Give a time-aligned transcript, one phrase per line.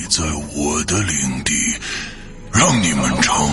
[0.00, 0.22] 你在
[0.54, 1.52] 我的领地，
[2.52, 3.52] 让你们尝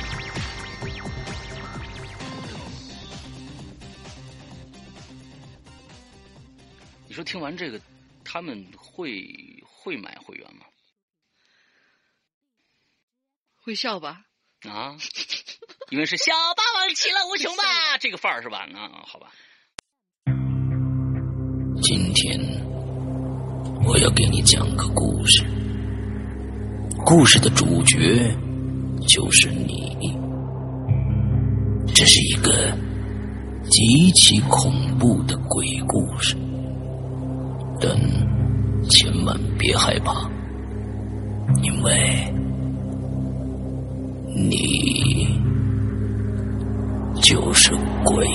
[7.11, 7.77] 你说听完这个，
[8.23, 10.65] 他们会会买会员吗？
[13.61, 14.21] 会笑吧？
[14.61, 14.95] 啊，
[15.91, 18.59] 因为是小霸王其乐无穷吧，这个范儿是吧？
[18.59, 19.33] 啊，好吧。
[21.83, 22.39] 今天
[23.85, 25.43] 我要给你讲个故事，
[27.05, 28.33] 故事的主角
[29.05, 30.17] 就是你。
[31.93, 32.71] 这是一个
[33.69, 36.37] 极其恐怖的鬼故事，
[37.81, 37.91] 但
[38.89, 40.29] 千万别害怕，
[41.63, 41.91] 因为。
[44.33, 45.27] 你
[47.21, 47.71] 就是
[48.03, 48.25] 鬼。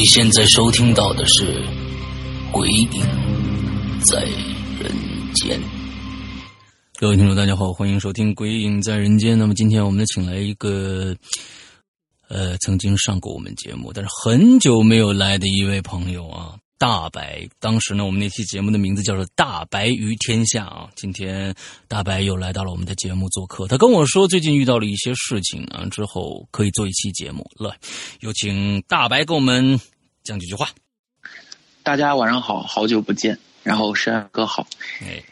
[0.00, 1.62] 你现在收听到的是
[2.50, 2.88] 《鬼影
[4.10, 4.90] 在人
[5.34, 5.60] 间》。
[6.98, 9.34] 各位听众，大家好，欢迎收听《鬼影在人间》。
[9.36, 11.14] 那么今天我们请来一个，
[12.30, 17.46] 呃，曾经上过我们节目，但是很久没有来的一位朋友啊，大白。
[17.58, 20.88] 当时呢，我们那期节目的名字叫做《大白于天下》啊。
[20.96, 21.54] 今天
[21.88, 27.76] 大白又来到了我们的节目做客，他跟我说最近遇到了一些事情啊，之后可以做一期节目来。
[28.20, 29.78] 有请大白给我们
[30.22, 30.68] 讲几句话。
[31.82, 34.66] 大家晚上好，好久不见，然后山哥好，
[35.02, 35.22] 哎。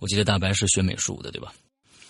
[0.00, 1.52] 我记得大白是学美术的，对吧？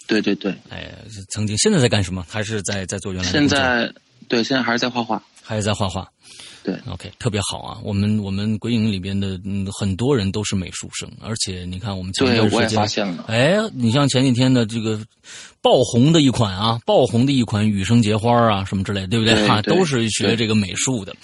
[0.07, 0.51] 对对对。
[0.71, 0.91] 哎，
[1.29, 2.25] 曾经现在在干什么？
[2.27, 3.31] 还是在在做原来？
[3.31, 3.93] 现在
[4.29, 6.11] 对，现在还是在画画，还是在画画。
[6.65, 7.79] 对，OK，特别好啊！
[7.83, 13.25] 我们我们鬼影里边的嗯很多人都是美术生，而且你看我们前段时间，发现了。
[13.29, 15.01] 哎，你像前几天的这个
[15.61, 19.47] 爆红的一款啊，爆红的一款羽生结花啊，什么之类，对不对？
[19.49, 21.15] 啊，都是学这个美术的，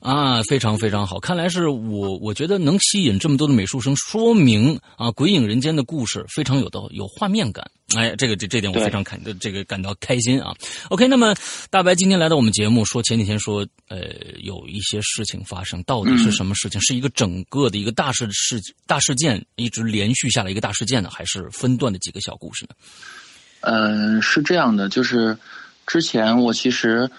[0.00, 1.20] 啊，非常非常好。
[1.20, 7.70] 看来是我我觉得能吸引这么多的美术生，说明啊，鬼影人间的故事非常有的有画面感。
[7.96, 10.54] 哎，这个这这点我非常感这个感到开心啊。
[10.90, 11.34] OK，那么
[11.70, 13.98] 大白今天来到我们节目，说前几天说呃
[14.38, 16.80] 有一些事情发生，到底是什么事情？
[16.80, 22.74] 是一个整个的一个大事事大事件一直连续下来一个大事件呢，还是分段的几个小故事呢？
[23.62, 25.36] 嗯，是这样的，就是
[25.86, 27.10] 之前我其实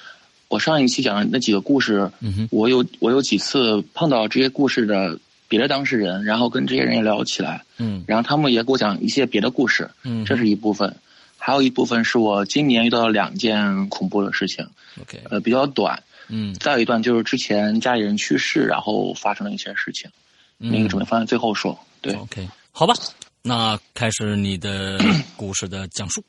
[0.48, 5.20] 我上一期讲的那几个故事，嗯我有我有几次碰到这些故事的。
[5.52, 10.96] 别的当事人，然后跟这些人也聊起来，嗯，然后他们也给我讲一些别的故事，嗯，这是一部分，
[11.38, 14.66] 还有一部分是我今年遇到了两件恐怖的事情
[15.02, 20.10] ，OK，呃，比较短，嗯，再有一段就是之前家里人去世，然后发生了一些事情，
[20.58, 22.94] 那个准备放在最后说，对，OK，好吧，
[23.42, 24.98] 那开始你的
[25.36, 26.24] 故事的讲述，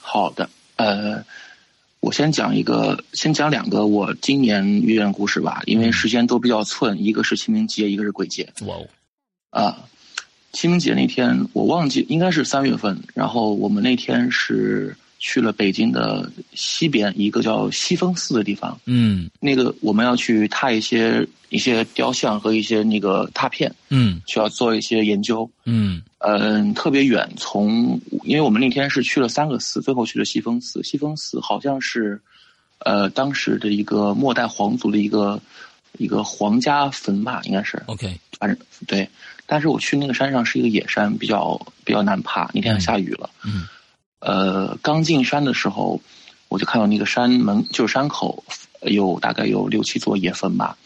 [0.00, 1.22] 好的，呃。
[2.00, 8.52] 我先讲一个，先讲两个我今年遇见故事吧，因为时间都比较寸，一个是清明节，一个是鬼节。
[8.66, 8.86] 哇哦！
[9.50, 9.88] 啊，
[10.52, 18.78] 清明节那天我忘记应该是三月份，然后我们那天是去了北京的西边一个叫西峰寺的地方。
[18.86, 25.50] 嗯那个我们要去踏一些一些雕像和一些那个拓片，嗯需要做一些研究。
[25.64, 30.80] 嗯嗯，特别远，从因为我们那天是去了三个寺，最后去了西峰寺。
[30.84, 32.20] 西峰寺好像是，
[32.78, 35.40] 呃，当时的一个末代皇族的一个
[35.98, 37.82] 一个皇家坟吧，应该是。
[37.86, 38.56] ，OK，反正
[38.86, 39.08] 对，
[39.44, 42.48] 但是我去那个山上是一个野山，比较比较难爬。
[42.54, 43.66] 那天还下雨了，嗯
[44.26, 46.00] 呃，刚进山的时候，
[46.48, 48.42] 我就看到那个山门就是山口
[48.82, 50.76] 有大概有六七座野坟吧，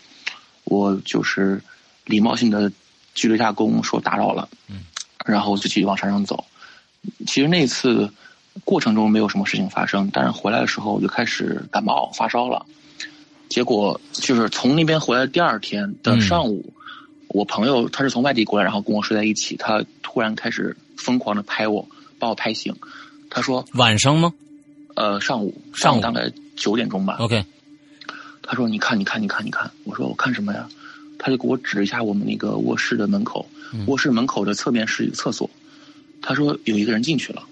[0.64, 1.62] 我就是
[2.04, 2.70] 礼貌性的
[3.14, 4.82] 鞠了一下躬，说打扰了，嗯，
[5.24, 6.44] 然后就继续往山上走。
[7.26, 8.12] 其实那次
[8.62, 12.66] 过程中没有什么事情发生，但是回来的时候我就开始感冒发烧了。
[13.48, 16.74] 结果就是从那边回来第二天的上午，
[17.28, 21.88] 我朋友他是从外地过来，然后跟我睡在一起，他突然开始疯狂的拍我，
[22.18, 22.76] 把我拍醒。
[23.30, 24.34] 他说晚上吗
[24.96, 27.16] ？：“呃，上午，上午大概九点钟吧。
[27.20, 27.44] ？OK，
[28.42, 30.68] 他说：“你看，你看，你看，你看。”我说：“我看什么呀？”
[31.16, 35.48] 他就给我指了一下我们那个卧室的门口，嗯卧室门口的侧面是一个厕所。
[36.20, 37.42] 他说有一个人进去了。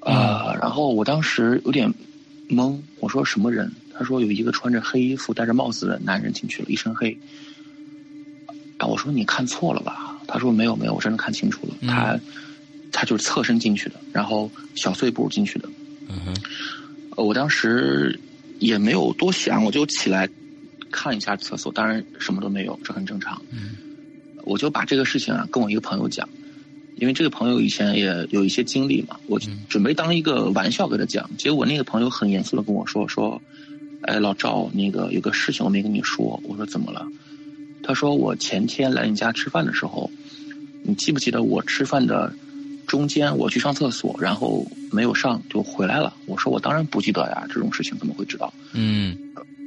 [0.00, 1.92] 啊、然后我当时有点
[2.48, 3.72] 懵，我说什么人？
[3.92, 7.18] 他说有一个穿着黑衣服、戴着帽子的男人进去了，一身黑。
[8.78, 10.16] 啊，我说你看错了吧？
[10.28, 12.20] 他说没有没有，我真的看清楚了，嗯他
[12.96, 15.68] 他就是侧身进去的，然后小碎步进去的。
[16.08, 16.34] 嗯哼，
[17.16, 18.18] 呃我当时
[18.58, 20.26] 也没有多想，我就起来
[20.90, 23.42] 看一下厕所，当然什么都没有，这很正常。
[23.52, 23.76] 嗯
[24.44, 26.26] 我就把这个事情啊跟我一个朋友讲，
[26.94, 33.42] 因为这个朋友以前也有一些经历嘛，我嗯准备当一个玩笑给他讲，结果那个朋友很严肃的跟我说说，
[34.02, 37.06] 哎，老赵，那个有个事情我没跟你说，我说怎么了？
[37.82, 40.10] 他说我前天来你家吃饭的时候，
[40.84, 42.32] 你记不记得我吃饭的
[42.86, 46.14] 中间我去上厕所，然后没有上就回来了？
[46.26, 48.52] 我说我当然不记得呀，这种事情怎么会知道？
[48.72, 49.16] 嗯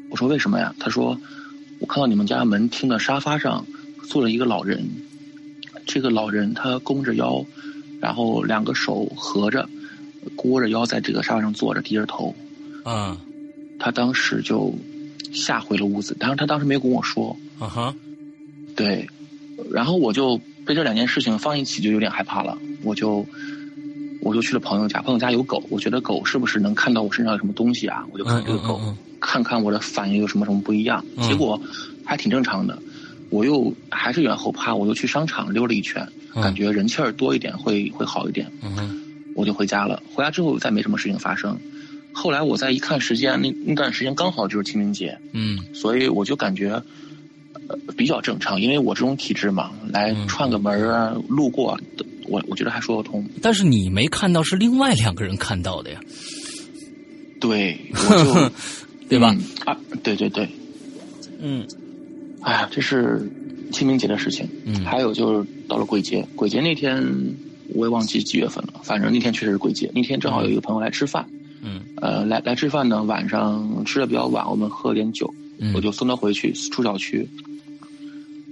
[0.10, 0.74] 我说为什么呀？
[0.80, 1.16] 他说
[1.80, 3.66] 我看到你们家门厅的沙发上
[4.07, 4.89] 坐了一个老人，
[5.86, 7.45] 这个老人他弓着腰，
[8.00, 9.68] 然后两个手合着，
[10.36, 12.33] 弓着腰在这个沙发上坐着，低着头。
[12.83, 13.18] 啊
[13.77, 14.74] 他当时就
[15.31, 17.95] 吓回了屋子，但是他当时没有跟我说，啊哈，
[18.75, 19.07] 对，
[19.72, 23.25] 然后我就被这两件事情放一起，就有点害怕了，我就
[24.21, 28.06] 我就去了朋友家，朋友家有狗，我觉得狗是不是能看到我身上有什么东西啊？
[28.12, 31.60] 我就看这个狗，嗯嗯嗯看看我的反应有什么什么不一样，嗯结果
[32.06, 32.77] 还挺正常的。
[33.31, 39.01] 我又还是有点后怕，我又去商场溜了一圈，嗯感觉人气儿多一点会会好一点，嗯哼，
[39.36, 40.04] 我就回家了。
[40.13, 41.57] 回家之后再没什么事情发生。
[42.12, 46.83] 后来我再一看时间，那那段时间刚好就是清明节，嗯所以我就感觉呃
[48.00, 51.80] 比较正常，因为我这种体质嘛，来嗯串个门儿啊，路过啊，
[52.30, 53.28] 我我觉得还说得通。
[53.42, 56.00] 但是你没看到，是另外两个人看到的呀，
[57.42, 58.51] 对，我就
[59.10, 59.36] 对吧？
[59.38, 60.48] 嗯啊，对对对，
[61.42, 61.68] 嗯
[62.42, 63.30] 哎呀，这是
[63.74, 64.48] 清明节的事情。
[64.66, 67.04] 嗯还有就是到了鬼节，鬼节那天
[67.75, 69.92] 我也忘记几月份了，反正那天确实是鬼节。
[69.94, 71.28] 那天正好有一个朋友来吃饭，
[71.62, 77.28] 嗯呃，来来吃饭呢，晚上吃的比较晚，我们喝点酒，嗯，我就送他回去出小区。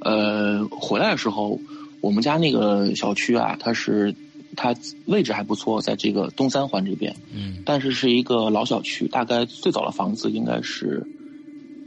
[0.07, 1.59] 呃，回来的时候，
[1.99, 4.16] 我们家那个小区啊，它是
[4.56, 4.73] 它
[5.06, 11.06] 位置还不错，在这个东三环这边，嗯但是是一个老小区，大概最早的房子应该是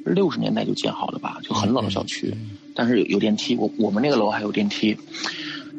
[0.05, 2.29] 六十年代就建好的吧，就很老的小区。
[2.35, 4.97] 嗯但是有有电梯，我我们那个楼还有电梯。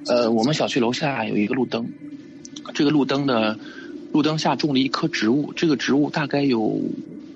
[0.07, 1.87] 呃，我们小区楼下有一个路灯，
[2.73, 3.57] 这个路灯的
[4.11, 6.81] 路灯下种了一棵植物，这个植物大概有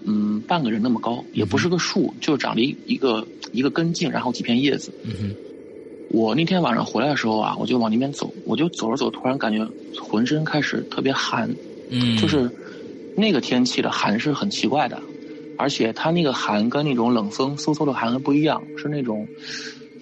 [0.06, 4.94] 嗯半个人那么高，也不是个树，就长了一一个一个根茎，然后几片叶子。
[5.04, 5.36] 嗯
[6.10, 11.54] 我那天晚上回来的时候啊，我就往那边走，我就走着走，突然感觉浑身开始特别寒，
[11.90, 12.50] 嗯，就是
[13.16, 15.02] 那个天气的寒是很奇怪的，
[15.58, 19.28] 而且它那个寒跟那种冷风嗖嗖的寒还不一样，是那种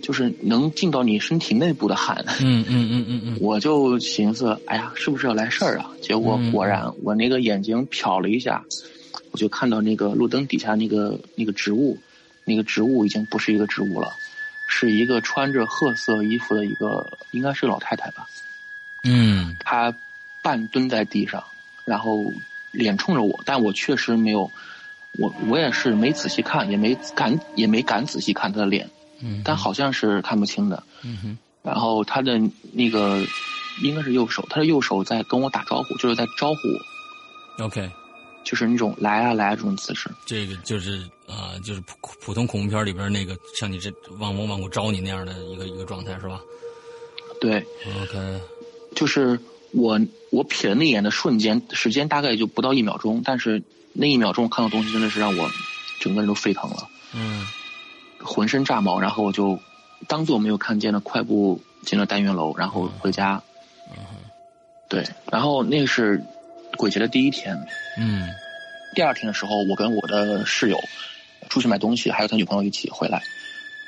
[0.02, 2.24] 就是能进到你身体内部的寒。
[2.42, 5.90] 嗯嗯嗯嗯嗯 我就寻思，哎呀，是不是要来事儿啊？
[6.02, 8.64] 结果嗯果然，我那个眼睛瞟了一下，
[9.34, 11.98] 我就看到那个路灯底下那个那个植物，
[12.46, 14.14] 那个植物已经不是一个植物了，
[14.70, 18.28] 是一个穿着褐色衣服的一个，应该是老太太吧。
[19.04, 19.58] 嗯。
[19.60, 19.94] 她
[20.44, 21.44] 半蹲在地上，
[21.84, 22.20] 然后
[22.72, 24.52] 脸冲着我，但我确实没有，
[25.18, 28.88] 我我也是没仔细看，也没敢也没敢仔细看她的脸，
[29.20, 30.84] 嗯，但好像是看不清的。
[31.02, 31.38] 嗯哼。
[31.64, 32.40] 然后她的
[32.72, 33.26] 那个
[33.82, 37.90] 应该是右手，她的右手在跟我打招呼，就是在招呼我，，OK，
[38.44, 40.10] 就是那种来啊来啊这种姿势。
[40.26, 46.40] 这个就是啊、就是普普通恐怖片里边那个像你这往我往过招你那样的一个一个状态是吧
[47.42, 47.66] 对
[48.04, 48.40] ，？OK，
[48.96, 49.40] 就是
[49.72, 50.00] 我
[50.32, 55.50] 我瞥了那眼的瞬间，时间大概也就不到一秒钟，但是那一秒钟看到东西真的是让我
[56.00, 57.46] 整个人都沸腾了，嗯
[58.20, 59.60] 浑身炸毛，然后我就
[60.08, 63.42] 当做没有看见的，快步进了单元楼，然后回家。
[63.90, 64.04] 嗯
[64.90, 66.24] 对，然后那个是
[66.78, 67.58] 鬼节的第一天，
[67.98, 68.28] 嗯
[68.96, 70.80] 第二天的时候，我跟我的室友
[71.50, 73.22] 出去买东西，还有他女朋友一起回来。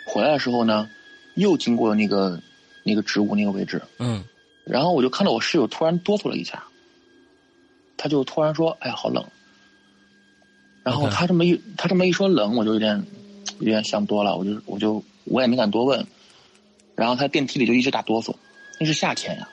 [0.07, 0.89] 回来的时候呢，
[1.35, 2.39] 又经过那个
[2.83, 4.23] 那个植物那个位置，嗯
[4.65, 6.63] 然后我就看到我室友突然哆嗦了一下，
[7.97, 9.23] 他就突然说：“哎呀，好冷。”
[10.83, 13.03] 然后他这么一他这么一说冷，我就有点
[13.59, 16.05] 有点想多了，我就我就我也没敢多问。
[16.95, 18.33] 然后他电梯里就一直打哆嗦，
[18.79, 19.47] 那是夏天呀、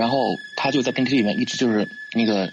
[0.00, 2.50] 然后他就在电梯里面一直就是那个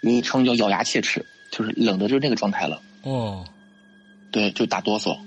[0.00, 2.80] 昵称叫咬牙切齿，就是冷的就是那个状态了。
[3.02, 3.44] 哦
[4.30, 5.18] 对，就打哆嗦，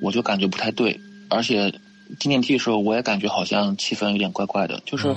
[0.00, 0.98] 我就感觉不太对，
[1.28, 1.70] 而且
[2.18, 5.14] 进电梯的时候，我也感觉好像气氛有点怪怪的，就是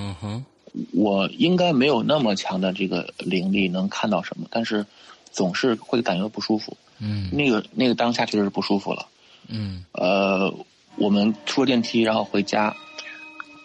[0.92, 4.84] 我应该没有那么强的这个灵力能看到什么，但是
[5.32, 6.76] 总是会感觉到不舒服。
[6.98, 9.06] 嗯那个那个当下确实是不舒服了。
[9.48, 10.52] 嗯呃，
[10.96, 12.76] 我们出了电梯，然后回家，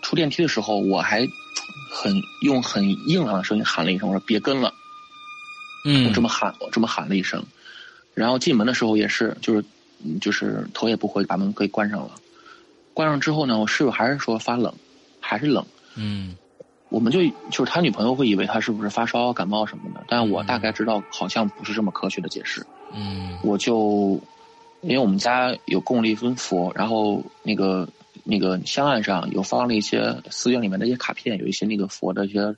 [0.02, 1.26] 出电梯的时候，我还
[1.90, 4.74] 很用很硬朗的声音喊了一声，我说别跟了。
[5.86, 7.44] 嗯我嗯这么喊，我这么喊了一声，
[8.14, 9.64] 然后进门的时候也是，就是
[10.04, 12.12] 嗯就是头也不回把门给关上了。
[12.94, 14.74] 关上之后呢，我室友还是说发冷，
[15.20, 15.66] 还是冷。
[15.96, 16.36] 嗯
[16.90, 22.66] 我们就就是他女朋友会以为他是不是发烧、感冒什么的，但我大概知道好像不是这么科学的解释。
[22.94, 24.20] 嗯我就
[24.82, 27.88] 因为我们家有供了一尊佛，然后那个
[28.24, 32.56] 那个香案上有放了一些寺院里面的一些卡片，有一些那个佛的一些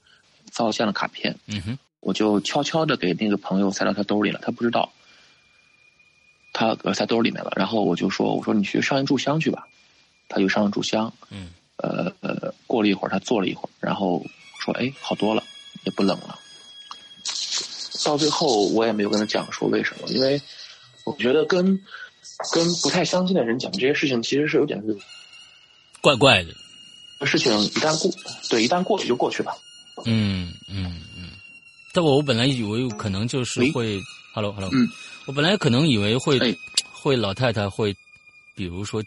[0.50, 4.92] 造像的卡片，嗯哼我就悄悄的给那个朋友塞到他兜里了，他不知道，
[6.54, 7.54] 他呃塞兜里面了。
[7.56, 9.68] 然后我就说：“我说你去上一炷香去吧。”
[10.28, 14.26] 他就上了炷香，嗯呃呃，过了一会儿，他坐了一会儿，然后
[14.60, 15.44] 说：“哎，好多了，
[15.84, 16.40] 也不冷了。”
[18.06, 20.42] 到最后，我也没有跟他讲说为什么，因为
[21.04, 21.66] 我觉得跟
[22.54, 24.82] 跟不太相信的人讲这些事情，其实是有点
[26.02, 26.54] 怪怪的。
[27.26, 28.12] 事情一旦过，
[28.50, 29.54] 对，一旦过去就过去吧。
[30.06, 31.02] 嗯嗯。
[31.16, 31.30] 嗯，
[31.94, 34.02] 但我我本来以为可能就是会
[34.34, 34.90] ，hello hello，嗯，
[35.26, 36.56] 我本来可能以为会、哎。
[36.92, 37.96] 会老太太会，
[38.56, 39.04] 比如说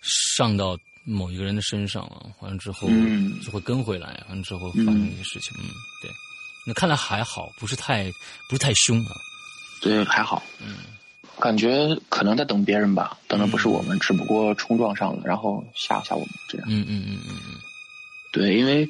[0.00, 3.38] 上到某一个人的身上啊，完了之后嗯。
[3.42, 5.68] 就会跟回来，完了之后发生一些事情，嗯，
[6.00, 6.10] 对，
[6.66, 8.10] 那看来还好，不是太
[8.48, 9.12] 不是太凶啊，
[9.82, 10.42] 对，还好。
[10.60, 10.76] 嗯
[11.44, 16.66] 感觉可能在等别人吧，等的不是我们，只不过冲撞上了，然后吓吓我们这样。
[16.70, 17.54] 嗯嗯嗯嗯嗯。
[18.32, 18.88] 对，因为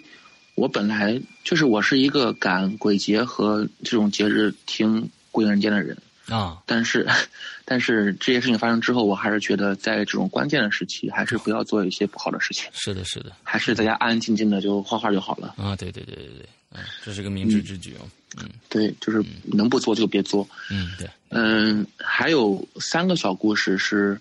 [0.54, 7.04] 我本来就是我是一个赶鬼节和这种节日听鬼影人间的人，啊，但是，
[7.66, 13.32] 但是这些事情发生之后，我还是觉得在这种关键的时期，还是不要做一些不好的事情，是的是的。
[13.42, 15.56] 还是在家安安静静的就画画就好了。
[15.58, 16.63] 啊，对对对对对，嗯，
[17.04, 18.06] 这是个明智之举哦，
[18.38, 18.48] 嗯。
[18.68, 20.48] 对，就是能不做就别做。
[20.70, 24.20] 嗯对，嗯，还有三个小故事是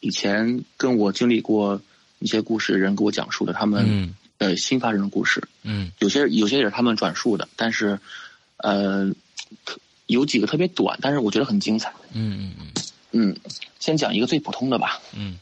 [0.00, 1.80] 以前跟我经历过
[2.20, 4.14] 一些故事的人给我讲述的，他们嗯。
[4.38, 5.42] 呃新发生的故事。
[5.64, 5.90] 嗯。
[5.98, 7.98] 有些有些也是他们转述的，但是
[8.58, 9.10] 呃
[9.64, 11.92] 特有几个特别短，但是我觉得很精彩。
[12.12, 12.66] 嗯嗯嗯。
[13.10, 13.36] 嗯，
[13.80, 15.38] 先讲一个最普通的吧，嗯。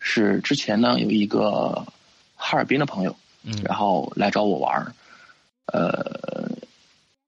[0.00, 1.86] 是之前呢有一个
[2.36, 3.58] 哈尔滨的朋友，嗯。
[3.64, 4.92] 然后来找我玩儿，
[5.72, 6.48] 呃，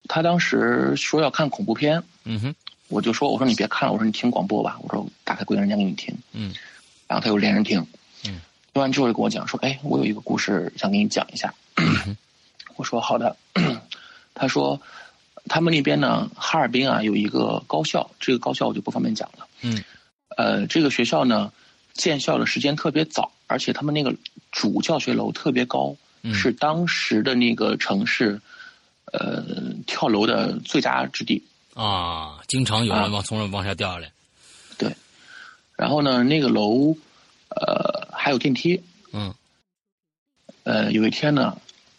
[0.09, 2.55] 他当时说要看恐怖片，嗯哼
[2.89, 6.53] 我就说我说你别看了，我说你听广播吧，我说打开鬼影人间给你听，嗯。
[7.07, 7.81] 然后他又连着听，
[8.25, 8.41] 嗯，
[8.73, 11.53] 听完之后就跟我讲说，哎，我有一个故事想给你讲一下，
[12.77, 13.37] 我说好的，
[14.35, 14.81] 他说
[15.47, 19.83] 他们那边呢，哈尔滨啊有一个高校，这个高校我就不方便讲了，嗯。
[20.37, 21.53] 呃，这个学校呢
[21.93, 24.15] 建校的时间特别早，而且他们那个
[24.53, 25.97] 主教学楼特别高，嗯
[26.33, 28.41] 是当时的那个城市，
[29.13, 29.45] 呃，
[29.87, 31.43] 跳楼的最佳之地。
[31.75, 33.09] 啊，经常有人啊。
[33.09, 34.13] 往从上往下掉下来，
[34.77, 34.95] 对，
[35.77, 36.97] 然后呢，那个楼，
[37.49, 38.83] 呃，还有电梯。
[39.13, 39.35] 嗯。
[40.65, 41.57] 呃，有一天呢，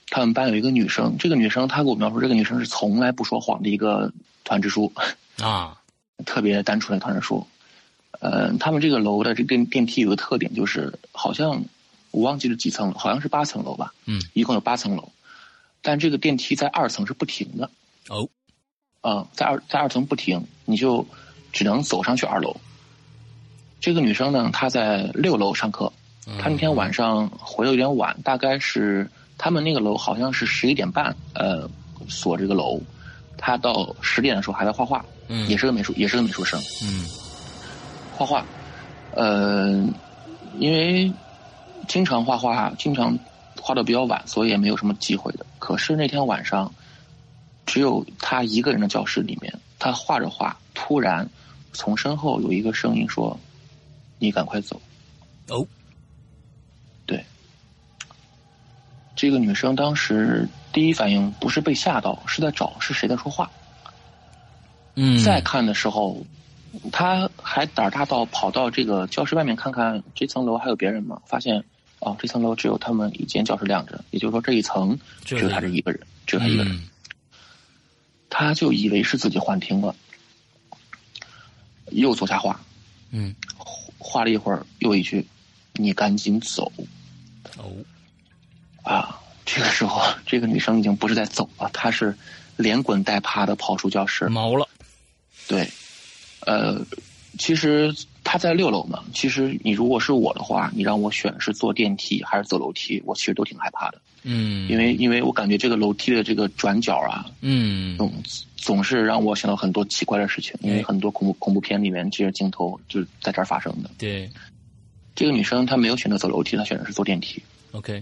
[0.07, 4.13] 他们班有一个女生，这个女生她给我描述，这个女生是从来不说谎的一个
[4.43, 4.91] 团支书，
[5.41, 5.77] 啊。
[6.23, 7.47] 特别单纯的团支书。
[8.19, 11.63] 呃，他们这个楼的这个电电梯有个特点，就是好像
[12.11, 14.21] 我忘记了几层了，好像是八层楼吧，嗯。
[14.33, 15.11] 一共有八层楼，
[15.81, 17.69] 但这个电梯在二层是不停的。
[18.09, 18.27] 哦。
[19.01, 21.03] 啊、在二在二层不停，你就
[21.51, 22.55] 只能走上去二楼。
[23.79, 25.91] 这个女生呢，她在六楼上课，
[26.27, 26.37] 嗯。
[26.37, 31.67] 她那天晚上回的有点晚，大概是他们那个楼好像是十一点半，呃，
[32.07, 32.79] 锁这个楼。
[33.37, 35.49] 她到十点的时候还在画画，嗯。
[35.49, 37.07] 也是个美术，也是个美术生，嗯。
[38.15, 38.45] 画画。
[39.15, 39.83] 呃，
[40.59, 41.11] 因为
[41.87, 43.17] 经常画画，经常
[43.59, 45.45] 画的比较晚，所以也没有什么机会的。
[45.59, 46.73] 可是那天晚上，
[47.65, 51.29] 只有他一个人的教室里面，他画着画，突然
[51.73, 53.39] 从身后有一个声音说
[54.19, 54.81] ：“你赶快走。”
[55.49, 55.67] 哦，
[57.05, 57.25] 对，
[59.15, 63.51] 这个女生当时第一反应不是被吓到，是在找是谁在说话。
[64.95, 66.25] 嗯，再看的时候，
[66.91, 71.21] 她还胆儿大到跑到这个教室外面看看这层楼还有别人吗？
[71.25, 71.63] 发现
[72.01, 76.75] 哦，这层楼只有他们一间教室亮着，也就是说这一层只有他这一个人，只有他一个人。
[76.75, 76.87] 嗯
[78.33, 79.93] 他就以为是自己幻听了，
[81.91, 82.57] 又坐下画，
[83.09, 83.35] 嗯，
[83.97, 85.27] 画了一会儿，又一句
[85.75, 86.71] ：“你赶紧走。”
[87.59, 87.75] 哦，
[88.83, 92.17] 啊，这个时候，这个女生已经不是在走了，她是
[92.55, 94.29] 连滚带爬的跑出教室。
[94.29, 94.65] 毛了，
[95.45, 95.69] 对，
[96.45, 96.81] 呃，
[97.37, 97.93] 其实
[98.31, 99.03] 她在六楼嘛。
[99.13, 108.13] 其实你如果是我的话，你让我选是坐电梯还是走楼梯，我其实都挺害怕的，嗯，因为因为我感觉这个楼梯的这个转角啊，嗯总
[108.55, 113.89] 总是让我想到很多奇怪的事情，因为很多恐怖恐怖片里面这些镜头就是在这儿发生的。
[113.97, 114.29] 对
[115.13, 117.43] 这个女生她没有选择走楼梯，她选择是坐电梯。
[117.73, 118.01] ，OK，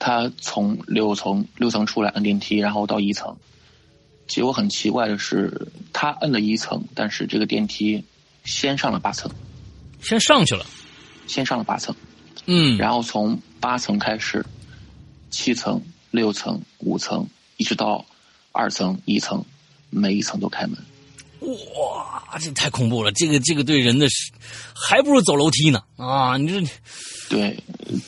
[0.00, 3.36] 她从六层六层出来按电梯，然后到一层。
[4.26, 8.02] 结果很奇怪的是，她摁了一层，但是这个电梯
[8.44, 9.30] 先上了八层，
[10.02, 10.66] 先上去了，
[11.26, 11.94] 先上了八层，
[12.46, 14.44] 嗯，然后从八层开始，
[15.30, 15.80] 七层、
[16.10, 18.04] 六层、五层，一直到
[18.50, 19.44] 二层、一层，
[19.90, 20.76] 每一层都开门。
[21.40, 23.10] 哇，这太恐怖了！
[23.12, 24.32] 这个这个对人的是，
[24.74, 26.36] 还不如走楼梯呢啊！
[26.36, 26.70] 你这
[27.28, 27.58] 对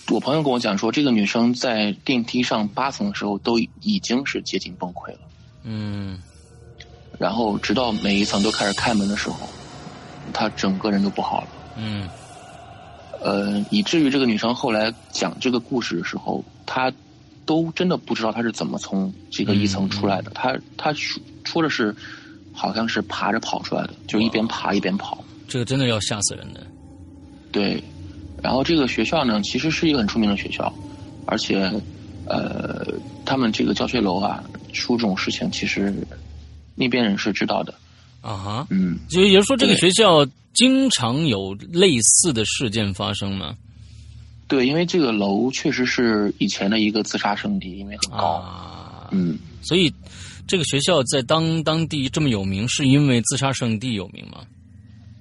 [0.09, 5.19] 我朋友跟我讲说，这个女生在电梯上八层的时候都已经是接近崩溃了。
[5.65, 6.23] 嗯
[7.19, 9.49] 然后直到每一层都开始开门的时候，
[10.33, 11.49] 她整个人都不好了。
[11.77, 12.09] 嗯
[13.21, 16.93] 呃，以至于这个女生后来讲这个故事的时候，她
[17.47, 20.31] 都真的不知道她是怎么从这个一层出来的。
[20.35, 21.95] 她她说说的是，
[22.53, 25.25] 好像是爬着跑出来的，就一边爬一边跑。
[25.49, 26.61] 这个真的要吓死人的。
[27.51, 27.83] 对，
[28.43, 30.73] 然后这个学校呢，其实是一个很出名的学校，
[31.25, 31.71] 而且，
[32.27, 32.87] 呃，
[33.25, 35.95] 他们这个教学楼啊，出这种事情，其实
[36.75, 37.73] 那边人是知道的。
[38.25, 43.55] 啊哈，嗯，就也就是说，这个学校经常有类似的事件发生吗？
[44.49, 48.37] 对，因为这个楼确实是以前的一个自杀圣地，因为很高。
[48.37, 49.93] 啊，嗯，所以
[50.47, 54.39] 这个学校在当当地这么有名，是因为自杀圣地有名吗？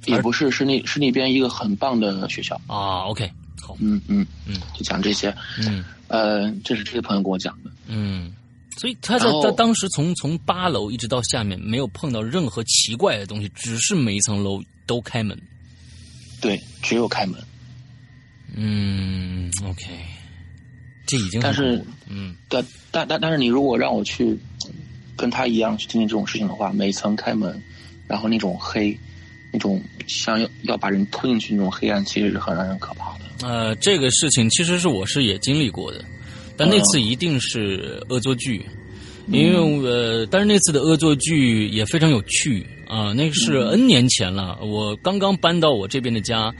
[0.05, 2.59] 也不是，是那是那边一个很棒的学校。
[2.67, 3.29] 啊，OK，
[3.61, 5.35] 好，嗯嗯嗯，就讲这些。
[5.59, 7.71] 嗯呃，这是这个朋友跟我讲的。
[7.87, 8.33] 嗯，
[8.77, 15.39] 所以他在他当时从从八楼一直到下面，没有碰到任何奇怪的东西，只是每一层楼都开门。
[16.41, 17.41] 对，只有开门。
[18.55, 19.85] 嗯，OK，
[21.05, 24.37] 这已经但是嗯但但但但是你如果让我去
[25.15, 27.61] 跟他一样去经历这种事情的话，每层开门，
[28.07, 28.97] 然后那种黑，
[29.51, 33.47] 那种像要要把人拖进去那种黑暗，其实是很让人可怕的。
[33.47, 36.03] 呃，这个事情其实是我是也经历过的，
[36.55, 38.65] 但那次一定是恶作剧，
[39.31, 42.65] 因为呃，但是那次的恶作剧也非常有趣。
[42.85, 46.53] 啊、那个是 N 年前了，我刚刚搬到我这边的家，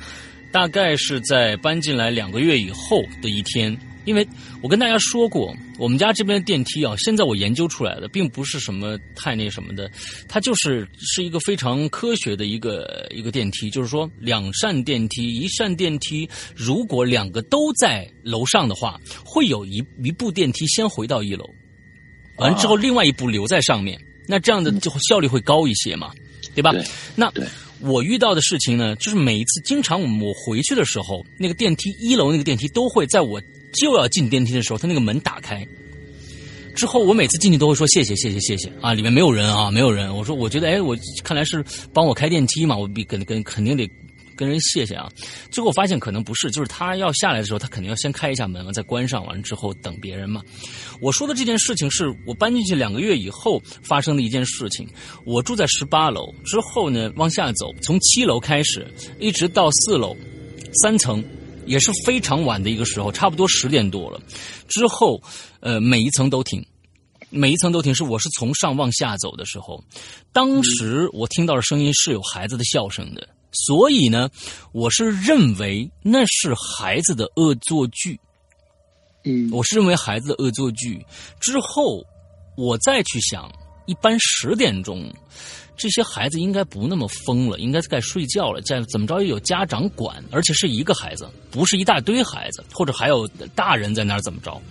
[0.52, 3.78] 大概是在搬进来两个月以后的一天。
[4.06, 4.28] 因为
[4.62, 9.90] 我跟大家说过，我们家这边的电梯啊，现在我研究出来的，并不是什么太那什么的，
[10.28, 21.50] 它就是是一个非常科学的一个一个电梯，就是说两扇电梯，一扇电梯如果两个都在楼上的话，会有一一部电梯先回到一楼，
[22.38, 26.12] 完了之后另外一部留在上面，那这样的就效率会高一些嘛，
[26.54, 26.72] 对吧？
[26.72, 26.84] 对
[27.16, 27.46] 那对。
[27.80, 33.42] 我遇到的事情呢，就是每一次经常我回去的时候，那个电梯一楼那个电梯都会在我
[33.74, 35.68] 就要进电梯的时候，他那个门打开。
[36.76, 40.16] 之后我每次进去都会说谢谢谢谢谢谢啊，里面没有人啊，没有人。
[40.16, 43.88] 我说我觉得哎，我看来是帮我开电梯嘛，我比跟跟肯定得
[44.36, 45.08] 跟人谢谢啊。
[45.52, 50.42] 最后发现可能不是，就是他要下来的时候，他肯定要先开一下门嘛，再关上，完了之后等别人嘛。
[51.00, 54.90] 我说的这件事情是我搬进去两个月以后发生的一件事情。
[55.26, 60.18] 我住在十八楼，之后呢往下走，从七楼开始，一直到四楼，
[60.82, 61.24] 三层，
[61.66, 64.22] 也是非常晚的一个时候，差不多十点多了。
[64.68, 65.22] 之后，
[65.60, 66.66] 呃，每一层都停，
[67.30, 67.94] 每一层都停。
[67.94, 69.84] 是我是从上往下走的时候，
[70.32, 74.30] 当时我听到的声音是有孩子的笑声的，所以呢，
[74.72, 78.20] 我是认为那是孩子的恶作剧。
[79.26, 81.02] 嗯我是认为孩子的恶作剧
[81.40, 82.04] 之后，
[82.58, 83.50] 我再去想，
[83.86, 85.10] 一般十点钟
[85.76, 88.62] 这些孩子应该不那么疯了，应该该睡觉了。
[88.62, 94.62] 在怎么着也有家长管，而且是一个孩子，不是一大堆孩子，或者还有大人在那儿怎么着？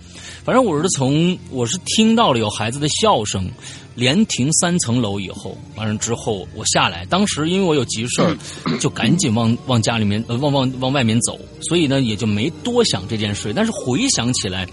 [0.43, 3.49] 反正我是从我是听到了有孩子的笑声，
[3.95, 8.37] 连停三层楼以后，完了之后我下来，当时因为我有急事儿，
[8.79, 13.53] 就赶紧往往家里面呃往往往外面走，所以呢也就没多想这件事。
[13.53, 14.67] 但是回想起来，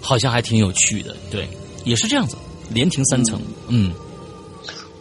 [0.00, 1.48] 好像还挺有趣的，对，
[1.84, 2.36] 也是这样子，
[2.70, 3.90] 连停三层，嗯。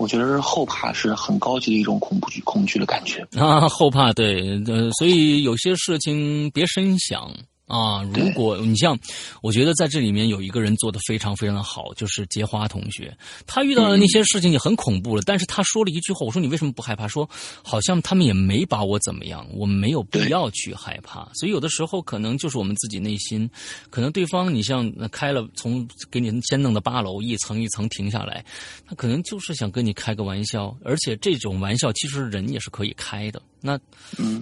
[0.02, 4.60] 我觉得后怕是很高级的一种恐怖恐惧的感觉啊，后怕对，
[4.98, 7.32] 所以有些事情别深想。
[7.72, 9.00] 啊，如果你像，
[9.42, 13.18] 我觉得在这里面有一个人做的非常非常的好，就是杰花同学。
[13.48, 17.08] 他遇到的那些事情也很恐怖了，但是他说了一句话，我说你为什么不害怕？
[17.08, 17.30] 说
[17.64, 21.30] 好像他们也没把我怎么样，我没有必要去害怕。
[21.34, 23.50] 所以有的时候可能就是我们自己内心，
[23.90, 28.44] 可能对方你像开了从给你先弄的八楼一层一层停下来，
[28.86, 33.42] 他可能就是想跟你开个玩笑，而且这种玩笑其实人也是可以开的。
[33.62, 33.80] 那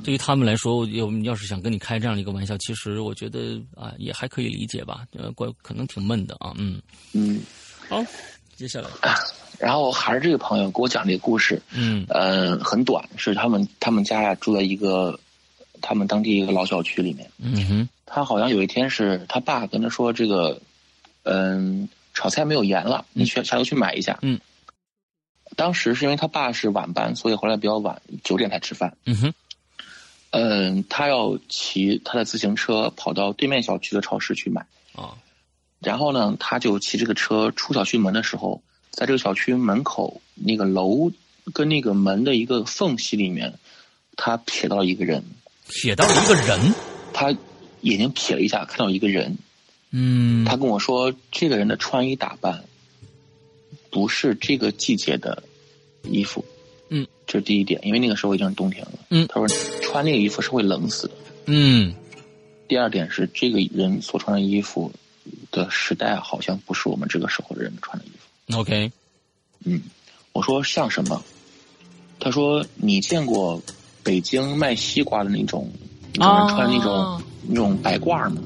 [0.03, 5.05] 对于他们来说，要要是想跟你开这样的一个玩笑，其实我觉得啊，也还可以理解吧。
[5.17, 6.82] 呃，怪可能挺闷的啊，嗯
[7.13, 7.41] 嗯。
[7.89, 8.03] 好，
[8.55, 8.89] 接下来，
[9.60, 12.05] 然后还是这个朋友给我讲这个故事，嗯。
[12.08, 15.19] 呃，很短，是他们他们家呀住在一个
[15.82, 20.62] 他们当地一个老小区里面，嗯哼，他好像有一天是他爸跟他说这个，
[21.23, 24.39] 嗯，炒菜没有盐了，你去下楼去买一下，嗯。
[25.60, 28.95] 当时是因为他爸是晚班，所以回来比较晚，九点才吃饭。
[29.04, 29.34] 嗯哼，
[30.30, 34.65] 嗯，他要骑他的自行车跑到对面小区的超市去买。
[34.95, 35.17] 啊，
[35.82, 41.12] 然后呢，他就骑这个车出小区门的时候，在这个小区门口那个楼
[41.54, 43.54] 跟那个门的一个缝隙里面，
[44.15, 45.26] 他瞥到一个人，
[45.67, 46.74] 瞥到了一个人，
[47.12, 47.36] 他
[47.82, 49.38] 眼睛瞥了一下，看到一个人。
[49.91, 52.63] 嗯，他跟我说，这个人的穿衣打扮
[53.89, 55.43] 不是这个季节的。
[56.10, 56.43] 衣服，
[56.89, 59.00] 嗯，这是第一点，因为那个时候已经是冬天了。
[59.10, 59.48] 嗯，他说
[59.82, 61.13] 穿那个衣服是会冷死的。
[61.45, 61.93] 嗯，
[62.67, 64.91] 第二点是这个人所穿的衣服
[65.52, 68.60] 的时代好像不是我们这个时候的人穿的衣服。
[68.60, 68.91] OK，
[69.65, 69.82] 嗯，
[70.34, 71.24] 我说像什么？
[72.19, 73.62] 他说你见过
[74.04, 75.72] 北京卖西瓜的那种，
[76.15, 78.41] 穿那种那种白褂吗？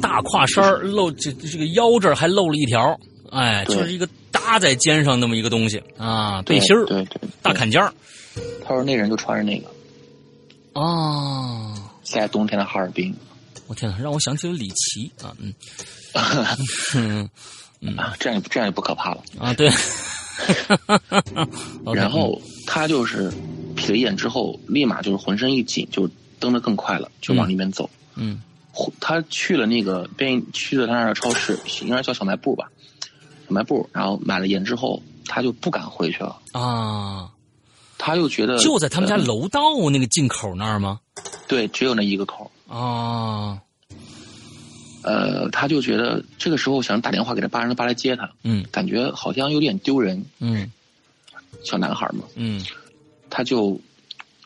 [0.00, 2.98] 大胯衫露这这个腰这儿还露了一条，
[3.30, 4.06] 哎，就是一个。
[4.46, 7.92] 搭在肩上那么一个东西啊，背心儿，对对，大坎肩儿。
[8.64, 9.66] 他说那人就穿着那个。
[10.74, 13.14] 哦，在冬天的哈尔滨。
[13.66, 15.52] 我天哪，让我想起了李琦啊，嗯，
[16.94, 17.28] 嗯
[17.80, 19.68] 嗯啊，这样这样也不可怕了啊，对。
[21.94, 23.32] 然后他就是
[23.74, 27.90] 瞥了一眼之后，立马就是浑身一紧，就蹬得更快了，就往里面走。
[28.14, 28.40] 嗯，
[29.00, 32.70] 他去了那个便去了他那儿的超市，应该叫小卖部吧。
[33.46, 37.30] 小卖部，然后买了盐之后，他就不敢回去了啊。
[37.98, 41.00] 他又觉得就在他们家楼道那个进口那儿吗？
[41.48, 43.58] 对，只有那一个口啊。
[45.02, 48.28] 呃，他就觉得这个时候想打电话给他爸，让他爸来接他。
[48.42, 50.22] 嗯，感觉好像有点丢人。
[50.40, 50.70] 嗯，
[51.64, 52.24] 小男孩嘛。
[52.34, 52.62] 嗯，
[53.30, 53.80] 他就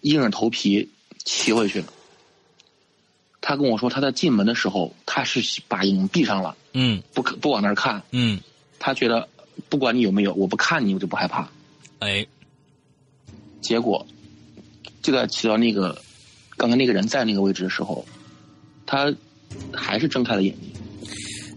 [0.03, 0.89] 硬着头皮
[1.25, 1.87] 骑回去了。
[3.41, 6.55] 他跟我说，他在进门的时候，他是把眼睛闭上了。
[6.75, 8.03] 嗯，不可不往那儿看。
[8.11, 8.39] 嗯。
[8.81, 9.29] 他觉得，
[9.69, 11.49] 不管你有没有，我不看你，我就不害怕。
[12.01, 12.27] 哎，
[13.61, 14.05] 结果
[15.03, 16.03] 就在骑到那个
[16.57, 18.05] 刚刚那个人在那个位置的时候，
[18.87, 19.15] 他
[19.73, 20.73] 还是睁开了眼睛。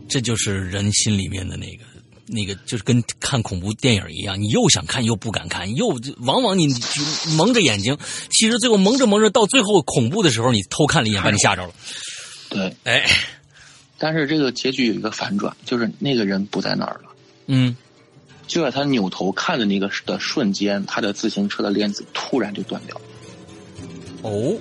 [0.09, 1.85] 这就是人心里面的那个
[2.27, 5.87] 那个，就是跟看恐怖电影一样，你又想看又不敢看，又
[6.19, 6.67] 往往你
[7.37, 7.97] 蒙着眼睛，
[8.29, 11.73] 其实最后蒙着蒙着，到最后恐怖的时候，你偷看了一眼，把你吓着了。
[12.49, 13.09] 对，哎，
[13.97, 17.12] 但是这个结局有一个反转，就是那个人不在那儿了。
[17.47, 17.75] 嗯，
[18.47, 23.01] 就在他扭头看的那个的瞬间，他的自行车的链子突然就断掉了。
[24.21, 24.57] 哦，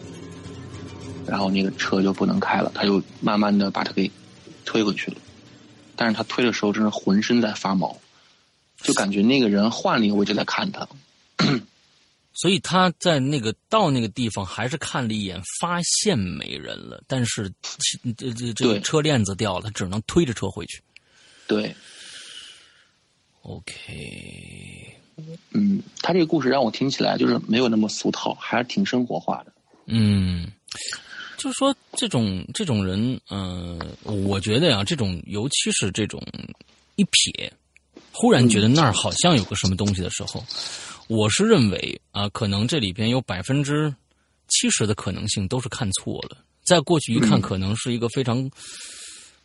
[1.26, 4.10] 然后那个车就不能开了，他就慢慢的把他给
[4.64, 5.16] 推回去了。
[5.94, 7.96] 但是他推的时候，真是浑身在发毛，
[8.82, 10.88] 就感觉那个人换了一个位置在看他。
[12.34, 17.00] 所以他在那个到那个地方，还是看了一眼，发现没人了。
[17.06, 17.52] 但是
[18.16, 20.80] 这这这个车链子掉了，他只能推着车回去。
[21.46, 21.76] 对。
[23.42, 24.96] OK，
[25.50, 29.52] 嗯，他这个故事让我听起来就是没有那么俗套，还是挺生活化的。
[29.86, 30.46] 嗯，
[31.36, 36.22] 就是说这种这种人，嗯，我觉得呀，这种尤其是这种
[36.94, 37.50] 一瞥，
[38.12, 40.44] 忽然觉得那儿好像有个什么东西的时候，
[41.08, 43.92] 我是认为啊，可能这里边有百分之
[44.46, 48.48] 七十的可能性都是看错了，在过去一看，可能是一个非常。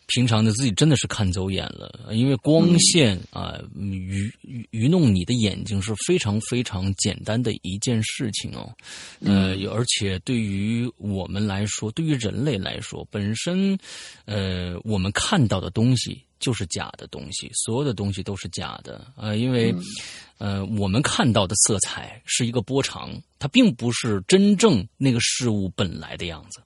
[0.08, 8.74] 平常的自己真的是看走眼了，因为光线啊愚愚愚弄你的眼睛是非常非常简单的一件事情哦。
[9.20, 13.78] 呃，而且对于我们来说，对于人类来说，本身
[14.26, 19.76] 呃我们看到的东西就是假的东西，所有的东西都是假的啊，因为
[20.38, 26.62] 呃我们看到的色彩是一个波长，它并不是真正那个事物本来的样子。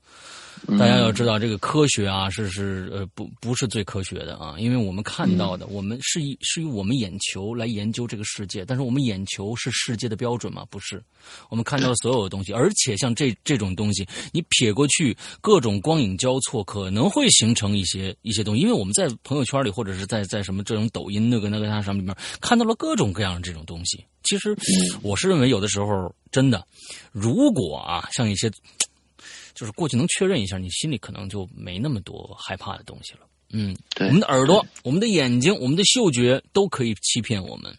[0.78, 10.64] 大家要知道，这个科学啊，是是呃不不是最科学的啊，因为我们看到的，我们是以是以我们眼球来研究这个世界，但是我们眼球是世界的标准吗？
[10.70, 11.04] 不是，
[11.50, 24.06] 我们看到的所有的东西，而且像这这种东西，你撇过去，各种光影交错，可能会形成一些一些东西，因为我们在朋友圈里或者是在在什么这种抖音那个那个那上面看到了各种各样的这种东西。
[24.24, 24.56] 其实，
[25.02, 26.64] 我是认为有的时候真的，
[27.12, 28.52] 如果啊，像一些。
[29.54, 33.20] 就是过去能确认一下，你心里可能就没那么多害怕的东西了。
[33.54, 37.70] 嗯，对，我们的耳朵、我们的眼睛、我们的嗅觉都可以欺骗我们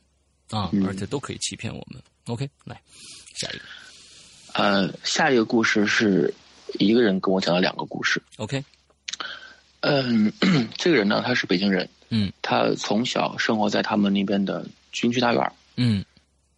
[0.50, 2.02] 啊，而且都可以欺骗我们。
[2.26, 2.80] OK，来
[3.34, 3.64] 下一个。
[4.52, 6.32] 呃，下一个故事是
[6.78, 8.22] 一个人跟我讲了两个故事。
[8.36, 8.62] OK，
[9.80, 10.30] 嗯，
[10.76, 11.88] 这个人呢，他是北京人。
[12.10, 15.52] 嗯，他从小生活在他们那边的军区大院。
[15.76, 16.04] 嗯，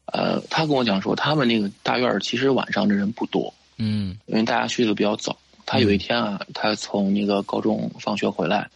[0.07, 3.55] 呃，他跟我讲说，他们那个大院其实晚上的人不多。
[3.77, 5.39] 嗯，因为大家去的比较早。
[5.67, 8.69] 他有一天啊，他从那个高中放学回来，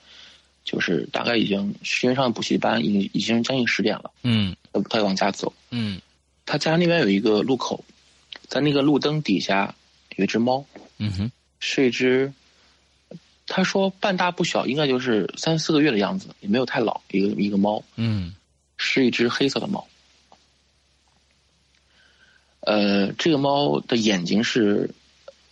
[0.64, 4.10] 就是大概已经因为上补习班，已经已经将近十点了。
[4.22, 5.52] 嗯，他他往家走。
[5.70, 6.00] 嗯，
[6.46, 7.84] 他家那边有一个路口，
[8.48, 9.74] 在那个路灯底下
[10.16, 10.64] 有一只猫。
[10.96, 11.30] 嗯哼，
[11.60, 12.32] 是一只，
[13.46, 17.84] 他说半大不小，应该就是三四个月的样子，也没有太老，一个一个猫。
[17.96, 18.34] 嗯，
[18.78, 19.86] 是一只黑色的猫。
[22.68, 24.90] 呃，这个猫的眼睛是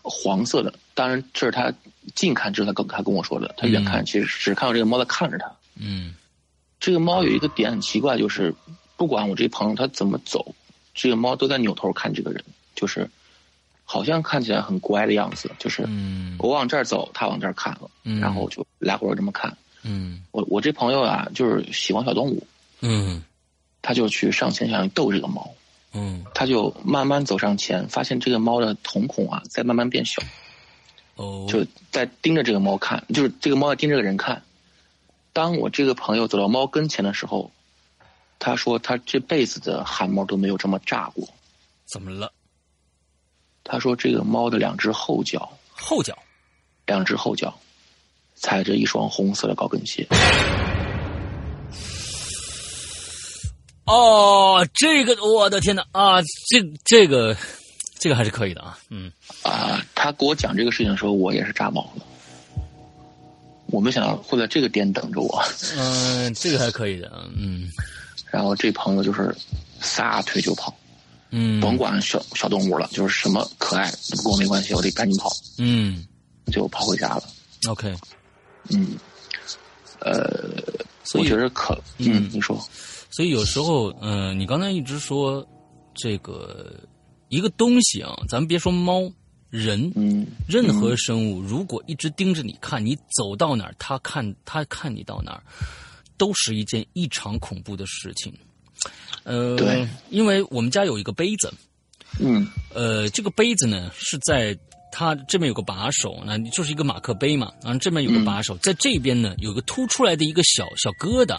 [0.02, 1.72] 黄色的，当然这是他
[2.14, 3.55] 近看，这是他跟他跟我说的。
[3.57, 5.50] 他远看其实只看到这个猫在看着他。
[5.76, 6.14] 嗯，
[6.79, 8.55] 这个猫有一个点很奇怪，就是
[8.98, 10.55] 不管我这朋友他怎么走，
[10.94, 13.09] 这个猫都在扭头看这个人，就是
[13.87, 15.50] 好像看起来很乖的样子。
[15.59, 15.88] 就是
[16.38, 19.57] 我往这儿走，他往这儿看了，然后就来回这么看。
[19.85, 22.46] 嗯，我我这朋友啊，就是喜欢小动物。
[22.83, 23.24] 嗯，
[23.81, 25.50] 他就去上前想逗这个猫。
[25.98, 30.22] 嗯，他就慢慢走上前，发现这个猫的瞳孔啊在慢慢变小，
[31.14, 34.42] 哦，就在盯着这个猫看，就是这个猫在盯着个人看。
[35.32, 37.50] 当我这个朋友走到猫跟前的时候，
[38.38, 41.26] 他说他这辈子的汗毛都没有这么炸过。
[41.87, 42.30] 怎么了？
[43.64, 46.18] 他说这个猫的两只后脚，后脚，
[46.85, 47.59] 两只后脚，
[48.35, 50.06] 踩着一双红色的高跟鞋。
[53.87, 56.20] 哦，这个我的天哪啊！
[56.49, 57.37] 这这个
[57.99, 62.05] 这个还是可以的啊，嗯啊，他给我讲这个事情的时候，我也是炸毛了。
[63.66, 65.42] 我没想到会在这个店等着我。
[65.77, 67.70] 嗯，这个还可以的，嗯。
[68.31, 69.35] 然后这朋友就是
[69.81, 70.77] 撒腿就跑，
[71.31, 76.05] 嗯，甭管小小动物了，就是什么可爱不跟我没关系，我得赶紧跑，嗯，
[76.53, 77.22] 就跑回家了。
[77.68, 77.94] OK，
[78.70, 78.96] 嗯，
[80.01, 80.61] 呃，
[81.14, 82.61] 我觉得可，嗯，你说。
[83.11, 85.47] 所以有时候，嗯，你刚才一直说
[85.95, 86.79] 这个
[87.29, 89.11] 一个东西啊，咱们别说猫、
[89.51, 95.42] 人，嗯，任何生物，如果一直盯着你看，你走到哪儿，它看它看你到哪儿，
[96.19, 98.33] 都是一件异常恐怖的事情。
[99.25, 101.53] 呃，对，因为我们家有一个杯子，
[102.21, 104.59] 嗯，呃，这个杯子呢是在。
[104.98, 107.52] 它这边有个把手，那就是一个马克杯嘛。
[107.62, 111.37] 然后这边有个把手，在这边呢有个凸出来的一个小小疙瘩。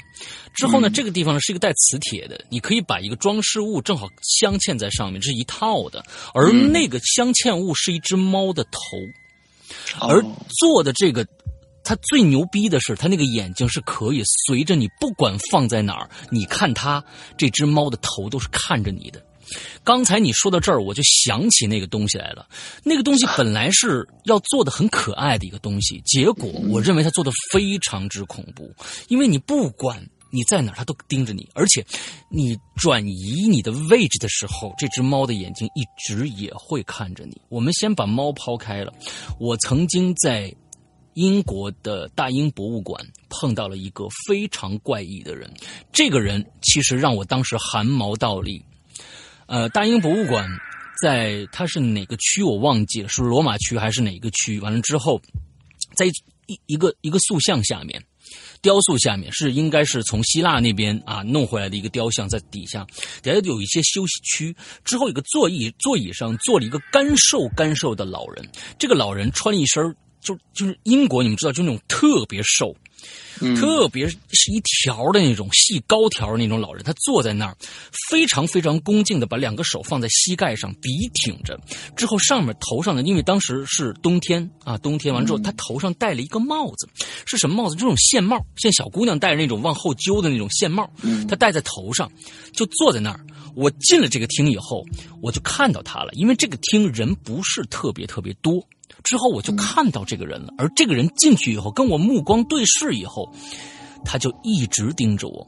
[0.53, 6.05] 之后呢，这个地方呢是一个带磁铁的，你可以把一个装饰物正好镶嵌在上面，这是一套的。
[6.35, 8.79] 而那个镶嵌物是一只猫的头，
[10.07, 10.23] 而
[10.59, 11.25] 做的这个，
[11.83, 17.03] 它最牛逼的是，它那个眼睛是可以随着你不管放在哪儿，你看它
[17.35, 19.19] 这只猫的头都是看着你的。
[19.83, 22.47] 刚才你说到这儿，我就想起那个东西来了。
[22.83, 28.69] 那个东西本来是要做的很可爱的一个东西，结果我认为它做的非常之恐怖。
[29.07, 31.85] 因为你不管你在哪儿，它都盯着你，而且
[32.29, 37.39] 你转移你的位置的时候，这只猫的眼睛一直也会看着你。
[37.49, 38.93] 我们先把猫抛开了，
[39.39, 40.53] 我曾经在
[41.13, 45.51] 英国的大英博物馆碰到了一个非常怪异的人，
[45.91, 48.63] 这个人其实让我当时汗毛倒立。
[49.47, 50.47] 呃，大英博物馆
[51.01, 54.59] 在它是哪个区我忘记了，是罗马区还是哪个区？
[54.59, 55.21] 完了之后，
[55.95, 58.01] 在一一个一个塑像下面，
[58.61, 62.85] 雕塑下面是应该是从希腊那边啊弄回来的一个雕像，在底下
[63.21, 64.55] 底下有一些休息区。
[64.83, 68.45] 之后有个座椅，座椅上坐了一个干瘦干瘦的老人，
[68.77, 72.75] 这个老人穿一身就就是英国，你们知道，就那种特别瘦。
[73.39, 77.55] 嗯特别是一条的那种细高条的那种老人，他坐在那儿，
[78.09, 81.59] 非常非常恭敬的把两个手放在膝盖上，笔挺着，
[81.95, 86.89] 之后上面头上呢，因为当时是冬天啊，冬天完之后，他头上戴了一个帽子，
[87.27, 87.75] 是什么帽子？
[87.75, 90.91] 这种线帽，像小姑娘戴着那种往后揪的那种线帽，
[91.29, 92.11] 他戴在头上，
[92.53, 93.23] 就坐在那儿。
[93.55, 94.83] 我进了这个厅以后，
[95.21, 98.63] 我就看到他了，因为这个厅人不是特别特别多。
[99.03, 103.31] 之后我就看到这个人了，而这个人进去以后跟我目光对视以后，
[104.03, 105.45] 他就一直盯着我。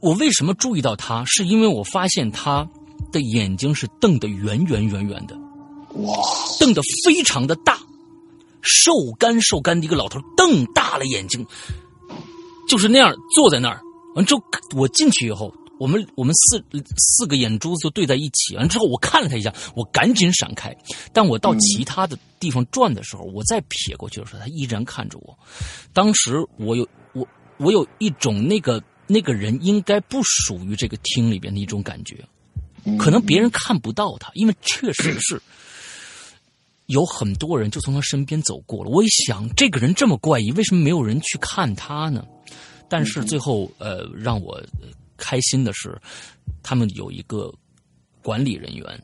[0.00, 1.24] 我为什么注意到他？
[1.24, 2.68] 是因为我发现他
[3.12, 5.36] 的眼睛是瞪得圆圆圆圆的，
[6.02, 6.16] 哇，
[6.60, 7.78] 瞪得非常的大，
[8.62, 11.44] 瘦干瘦干的一个老头，瞪大了眼睛，
[12.68, 13.80] 就是那样坐在那儿。
[14.14, 14.42] 完之后，
[14.76, 16.64] 我进去以后，我们我们四
[16.96, 18.56] 四个眼珠子就对在一起。
[18.56, 20.74] 完之后，我看了他一下，我赶紧闪开。
[21.12, 25.38] 但我到其他的地方转的时候，我再撇过去的时候，他依然看着我。
[25.92, 27.26] 当时我有我
[27.58, 32.24] 我有一种那个那个人应该不属于这个厅里边的一种感觉，
[32.98, 35.40] 可能别人看不到他，因为确实是。
[36.86, 38.90] 有很多人就从他身边走过了。
[38.92, 42.24] 我一想，这个人这么怪异，为什么没有人去看他呢？
[42.88, 44.62] 但是最后，呃，让我
[45.16, 46.00] 开心的是，
[46.62, 47.52] 他们有一个
[48.22, 49.02] 管理人员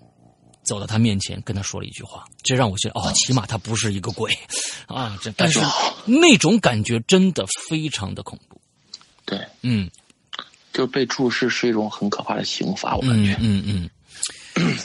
[0.63, 4.33] 走到他面前，跟他说了一句话，这让我觉得哦，起码他不是一个鬼。
[4.87, 5.19] 啊。
[5.23, 5.61] 这但是
[6.07, 8.61] 那种感觉真的非常的恐怖。
[9.25, 9.91] 对，嗯，
[10.73, 13.37] 就是被注视是一种很可怕的刑罚，我感觉。
[13.41, 13.91] 嗯嗯
[14.57, 14.79] 嗯。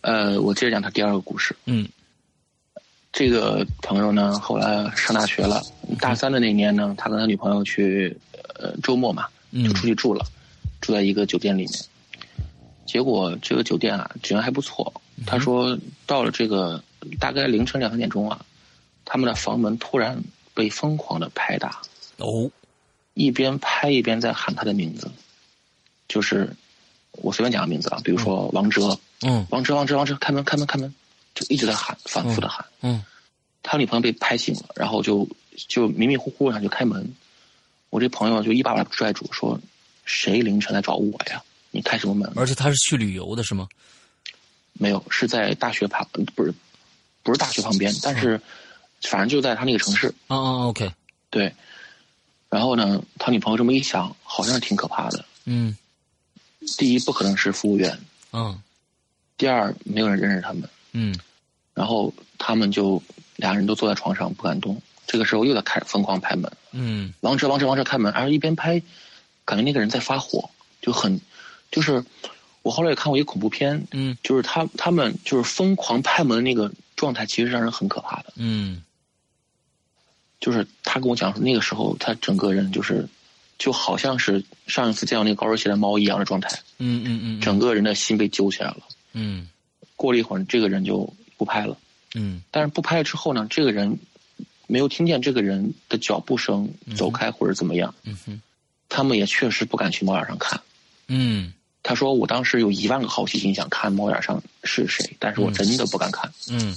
[0.34, 1.56] 呃，我接着讲他第二个故事。
[1.64, 1.88] 嗯。
[3.10, 5.60] 这个朋友呢，后来上大学了，
[5.98, 8.16] 大三的那年呢，他跟他女朋友去，
[8.54, 10.24] 呃，周末嘛，就嗯出去住了，
[10.80, 11.84] 住在一个酒店里面。
[12.86, 14.92] 结果这个酒店啊，治安还不错。
[15.26, 16.82] 他说到了这个
[17.18, 18.44] 大概凌晨两三点钟啊，
[19.04, 20.22] 他们的房门突然
[20.54, 21.82] 被疯狂的拍打，
[22.16, 22.50] 哦。
[23.14, 25.10] 一边拍一边在喊他的名字，
[26.06, 26.54] 就是
[27.10, 29.44] 我随便讲个名字啊，比如说王哲，嗯。
[29.50, 30.94] 王哲，王哲，王哲，开门，开门，开门，
[31.34, 32.64] 就一直在喊，反复的喊。
[32.80, 33.02] 嗯。
[33.62, 35.28] 他女朋友被拍醒了，然后就
[35.66, 37.12] 就迷迷糊糊上就开门，
[37.90, 39.60] 我这朋友就一把把他拽住，说
[40.04, 41.42] ：“谁凌晨来找我呀？
[41.70, 43.68] 你开什么门？”而且他是去旅游的是吗？
[44.74, 46.52] 没有，是在大学旁，不是
[47.22, 48.40] 不是大学旁边，但是
[49.02, 50.14] 反正就在他那个城市。
[50.28, 50.92] 啊啊，OK，
[51.30, 51.52] 对，
[52.48, 55.24] 然后呢，他女朋友这么一想，好像是挺可怕的。
[55.46, 55.76] 嗯
[56.76, 57.90] 第一，不可能是服务员；
[58.32, 58.60] 嗯
[59.36, 60.68] 第二，没有人认识他们。
[60.92, 61.18] 嗯
[61.74, 63.02] 然后他们就
[63.36, 64.80] 俩人都坐在床上不敢动。
[65.08, 68.82] 这个时候又在开始疯狂拍门，嗯王哲，王哲，王哲开门，而一边拍，
[69.46, 70.50] 感觉那个人在发火，
[70.82, 71.18] 就很，
[71.72, 72.04] 就是
[72.62, 78.34] 我后来也看过一个恐怖片，嗯就是他他们就是疯狂拍门那个状态，其实让人很可怕的。
[78.36, 78.82] 嗯
[80.38, 83.08] 就是他跟我讲说，那个时候他整个人就是，
[83.58, 88.80] 就好像是上一次见到那个高跟鞋的猫一样的状态，嗯嗯嗯整个人的心被揪起来了。
[89.14, 89.48] 嗯
[89.96, 91.76] 过了一会儿，这个人就不拍了。
[92.14, 93.98] 嗯但是不拍了之后呢，这个人
[94.68, 98.40] 没有听见这个人的脚步声走开或者怎么样，嗯哼
[98.88, 100.60] 他们也确实不敢去猫眼上看。
[101.08, 101.52] 嗯
[101.82, 106.30] 他说：“我当时有一万个好奇心想看猫眼上是谁，但是我真的不敢看。
[106.50, 106.76] 嗯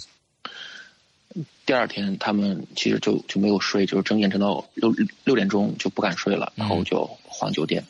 [1.65, 7.85] 第二天他们其实就就没有睡，就是睁眼睁到六六点钟就不敢睡了，然后就晃酒店。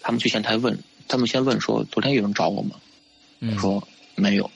[0.00, 2.76] 他们去前台问，他们先问说：昨天有人找我吗？
[3.40, 4.50] 嗯说没有。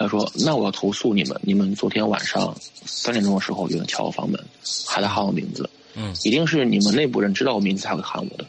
[0.00, 4.42] 他说：那我要投诉你们，你们昨天晚上三点钟的时候有人敲我房门，
[4.86, 8.46] 还在喊我名字，嗯一定是你们内部人知道我名字才会喊我的。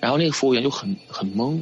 [0.00, 1.60] 然后那个服务员就很很懵，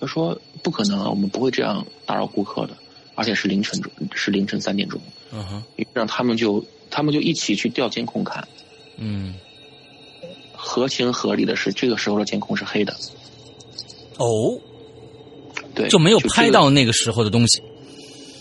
[0.00, 2.76] 他说：不可能啊，我们不会这样打扰顾客的，
[3.14, 5.00] 而且是凌晨钟，是凌晨三点钟。
[5.32, 8.46] 嗯哼让他们就他们就一起去调监控看。
[8.96, 9.36] 嗯
[10.52, 12.92] 合情合理的是，这个时候的监控是黑的，
[14.18, 14.58] 哦，
[15.76, 17.62] 对，就没有拍到那个时候的东西。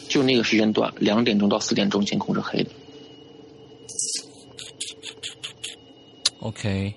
[0.10, 2.70] 就那个时间段，两点钟到四点钟监控是黑的。
[6.40, 6.94] OK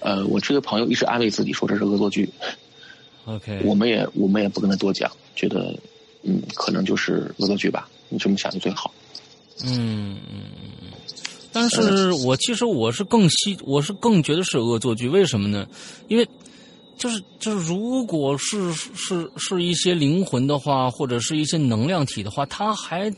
[0.00, 2.28] 呃，我这个朋友一直安慰自己说这是恶作剧
[3.26, 5.78] ，OK，我们也我们也不跟他多讲，觉得
[6.22, 8.92] 嗯，可能就是恶作剧吧，你这么想就最好。
[9.64, 10.42] 嗯嗯
[10.82, 10.88] 嗯，
[11.52, 15.68] 但是我其实我是更希，我是更觉得是恶作剧，为什么呢？
[16.08, 16.26] 因为
[17.02, 23.12] 就是就是，如果是是是一些灵魂的话，或者是一些能量体的话，他还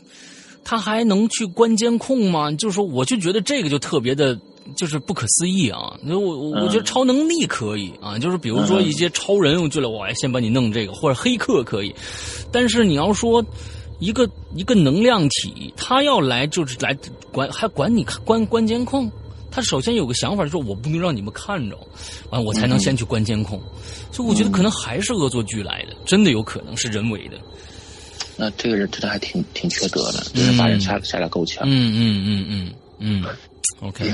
[0.63, 2.51] 他还能去关监控吗？
[2.53, 4.35] 就是说，我就觉得这个就特别的。
[4.75, 5.95] 就是不可思议啊！
[6.07, 11.93] 我我我觉得超能力可以啊，就是比如说一些超人，我觉得我先把你弄这个，或者黑客可以，
[12.51, 13.45] 但是你要说
[13.99, 16.97] 一个一个能量体，他要来就是来
[17.31, 19.07] 管，还管你关关监控。
[19.55, 21.79] 他首先有个想法，就是我不能让你们看着，
[22.29, 23.57] 完我才能先去关监控。
[24.11, 27.37] 所以我觉得可能还是恶作剧来的，真的有可能是人为的。
[28.35, 31.63] 那这个人真的还挺挺缺德的，就是把人吓吓得够呛。
[31.65, 33.35] 嗯嗯嗯嗯嗯
[33.79, 34.13] ，OK。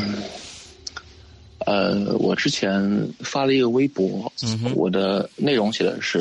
[1.66, 4.32] 呃，我之前发了一个微博，
[4.76, 6.20] 我的内容写的是，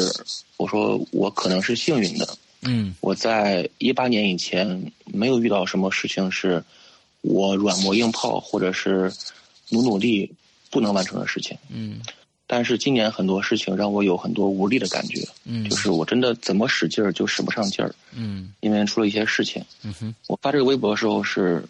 [0.57, 2.27] 我说我可能是幸运的。
[2.63, 6.63] 嗯，我在一八年以前没有遇到什么事情是
[7.21, 9.13] 我软磨硬泡或者是
[9.69, 10.33] 努努力
[10.71, 11.57] 不能完成的事情。
[11.69, 12.01] 嗯，
[12.47, 15.27] 但是今年很多事情让我有很多无力的感觉。
[15.45, 17.95] 嗯，就是我真的怎么使劲儿就使不上劲儿。
[18.13, 19.65] 嗯，因为出了一些事情。
[19.83, 21.65] 嗯哼，我发这个微博的时候是，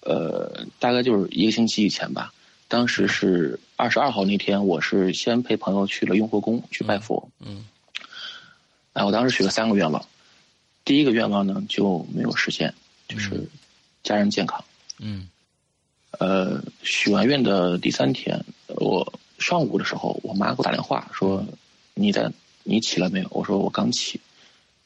[0.00, 2.32] 呃，大概就是一个星期以前吧。
[2.66, 7.28] 当时是二十二号那天，我是先陪朋友去了雍和宫去拜佛。
[7.40, 7.64] 嗯，
[8.94, 10.04] 哎，我当时许了三个愿望。
[10.84, 12.72] 第一个愿望呢就没有实现，
[13.08, 13.48] 就是
[14.02, 14.62] 家人健康。
[14.98, 15.28] 嗯，
[16.18, 21.44] 呃，许完愿的第三天，我上午的时候，我妈给我打电话说
[21.94, 22.30] ：“你在
[22.62, 24.20] 你起了没有？”我说：“我刚起。”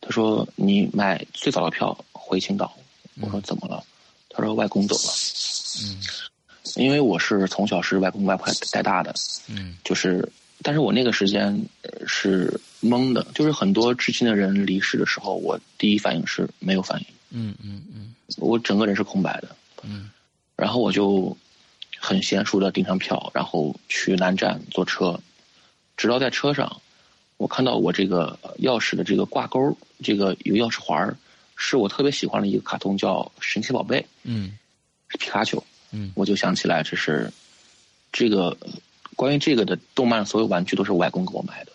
[0.00, 2.76] 她说：“你买最早的票回青岛。”
[3.20, 3.84] 我说：“怎么了？”
[4.30, 5.12] 她说：“外公走了。”
[5.82, 6.00] 嗯，
[6.76, 9.14] 因为我是从小是外公外婆带大的。
[9.48, 10.30] 嗯，就是，
[10.62, 11.64] 但是我那个时间
[12.06, 12.60] 是。
[12.80, 17.06] 懵的，就是很多至亲的人离世的时候，我第一反应是没有反应。
[17.30, 19.48] 嗯嗯嗯，我整个人是空白的。
[19.82, 20.10] 嗯，
[20.56, 21.36] 然后我就
[21.98, 25.20] 很娴熟的订上票，然后去南站坐车，
[25.96, 26.80] 直到在车上，
[27.36, 31.16] 我看到我这个钥匙的这个挂钩，这个有钥匙环
[31.56, 34.00] 是我特别喜欢的一个卡通，叫《神奇宝贝》。
[34.22, 34.58] 嗯，
[35.08, 35.62] 是皮卡丘。
[35.90, 37.32] 嗯，我就想起来，这是
[38.12, 38.56] 这个
[39.16, 41.72] 关于这个的动漫，所有玩具都是我外公给我买的。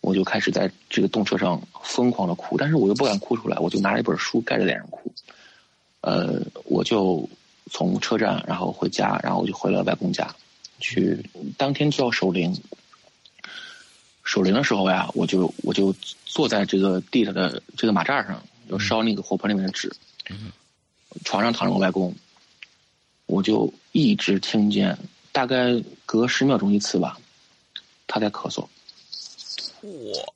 [0.00, 5.14] 我就开始在这个动车上疯狂的哭，但是我又不敢哭出来，我就拿了一本书盖着脸上哭。
[6.02, 7.28] 呃，我就
[7.70, 10.36] 从车站然后回家，然后我就回了外公家，
[10.78, 12.54] 去当天就要守灵。
[14.24, 15.94] 守灵的时候呀，我就我就
[16.24, 19.92] 坐在这个地上的这个马扎上，就烧那个火盆里面的纸。
[21.24, 22.14] 床上躺着我外公，
[23.26, 24.96] 我就一直听见，
[25.32, 27.18] 大概隔十秒钟一次吧，
[28.06, 28.66] 他在咳嗽。
[29.82, 30.34] 我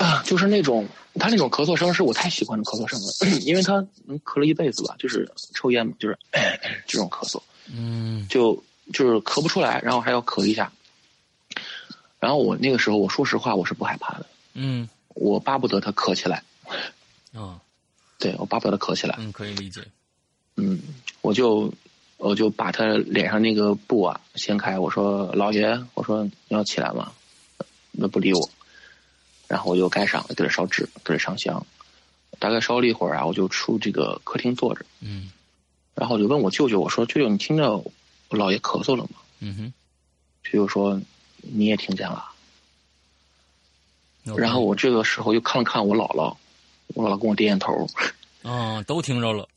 [0.00, 3.74] 啊，就是那种他那种咳嗽声是我太喜欢的咳嗽声了， 因为他
[4.06, 6.18] 能咳了一辈子吧，就是抽烟嘛，就是
[6.86, 7.40] 这种咳嗽，
[7.72, 10.70] 嗯，就就是咳不出来，然后还要咳一下。
[12.20, 16.42] 然后我那个时候，我说实话，我是不害怕的，嗯，我巴不得他咳起来，
[17.32, 17.60] 啊，
[18.18, 19.80] 对我巴不得他咳起来，嗯，可以理解，
[20.56, 20.80] 嗯，
[21.20, 21.72] 我就
[22.16, 27.12] 我就把他脸上那个布啊掀开，我说老爷，我说你要起来吗？
[27.92, 28.50] 那不理我，
[29.48, 31.66] 然后我就盖上，给他烧纸，给他上香，
[32.38, 35.30] 大概烧了一会儿啊，我就出这个客厅坐着，嗯，
[35.94, 37.90] 然后我就问我舅舅，我说舅舅，你听着我
[38.28, 39.10] 姥爷咳嗽了吗？
[39.40, 39.72] 嗯哼，
[40.44, 41.00] 舅舅说
[41.40, 42.26] 你也听见了，
[44.36, 46.36] 然后我这个时候又看了看我姥姥，
[46.88, 47.88] 我姥姥跟我点点头，
[48.42, 49.48] 啊，都听着了，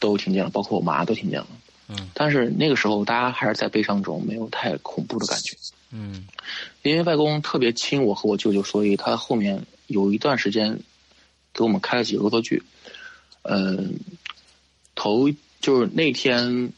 [0.00, 1.46] 都听见了，包括我妈都听见了，
[1.88, 5.54] 嗯，但是那个时候大家还是在悲伤中，没有太恐怖的感觉。
[5.96, 6.26] 嗯，
[6.82, 10.80] 因为外公特别亲我和我舅舅，所以他后面有一段时间
[11.52, 12.64] 给我们开了几个恶作剧。
[13.42, 14.00] 嗯，
[14.96, 15.30] 头
[15.60, 16.72] 就是那天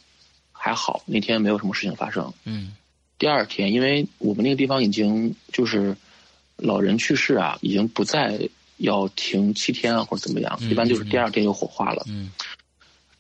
[0.53, 2.31] 还好，那天没有什么事情发生。
[2.45, 2.77] 嗯，
[3.19, 5.97] 第二天，因为我们那个地方已经就是
[6.57, 12.05] 老人去世啊，已经不再要停七天啊或者怎么样，一般就是第二天就火化了。
[12.07, 12.31] 嗯，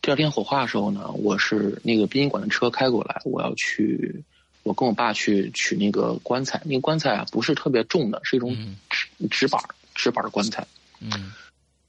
[0.02, 4.22] 第二天火化的时候呢，我是那个殡仪馆的车开过来，我要去。
[4.66, 8.52] 我跟我爸去取那个棺材，那个棺材啊不是特别重的，是一种
[8.90, 9.62] 纸纸板
[9.94, 10.66] 纸板的棺材。
[10.98, 11.32] 嗯，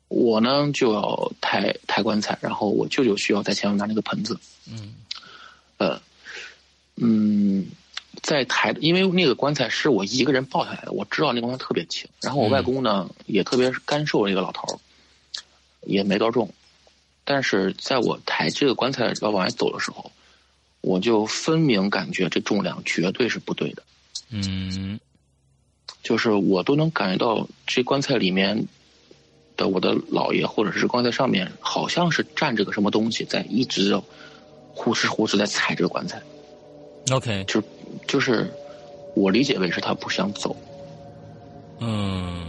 [0.09, 4.39] 我呢就要抬抬棺材，然后我舅舅需要在前面拿那个盆子。
[4.69, 4.93] 嗯，
[5.77, 5.99] 呃，
[6.97, 7.65] 嗯，
[8.21, 12.07] 在抬，因为那个棺材是我一个人抱下来的，我知道那棺材特别轻。
[12.21, 14.77] 然后我外公呢也特别干瘦，一个老头儿，
[15.81, 16.53] 也没多重。
[17.23, 20.11] 但是在我抬这个棺材要往外走的时候。
[20.81, 23.83] 我就分明感觉这重量绝对是不对的，
[24.29, 24.99] 嗯，
[26.01, 28.65] 就是我都能感觉到这棺材里面
[29.57, 33.99] 的我的姥爷，或者是棺材上面好像是站着个什么东西，在一直
[34.73, 36.21] 呼哧呼哧在踩这个棺材。
[37.11, 37.61] OK，就
[38.07, 38.49] 就是
[39.15, 40.55] 我理解为是他不想走，
[41.79, 42.45] 嗯，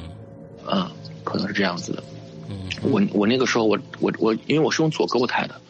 [0.66, 0.89] 嗯，
[1.24, 2.05] 可能是这样子的。
[2.49, 5.61] 嗯，我我那个时候我我我因为我是用左胳膊抬的。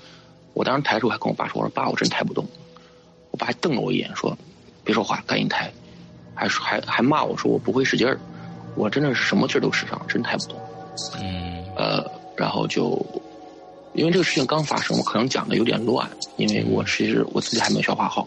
[0.59, 2.45] 我当时抬的时候还跟我爸说：“我说爸，我真抬不动。”
[3.31, 4.37] 我爸还瞪了我一眼，说
[4.83, 5.73] ：“别说话，赶紧抬。”
[6.35, 8.19] 还说还还骂我说：“我不会使劲儿。”
[8.75, 10.59] 我真的是什么劲儿都使上，真抬不动。
[11.21, 11.65] 嗯。
[11.77, 12.05] 呃，
[12.37, 13.01] 然后就
[13.95, 18.27] 因为这个事情刚发生，我可能讲的有点乱，因为我其实我自己还没消化好。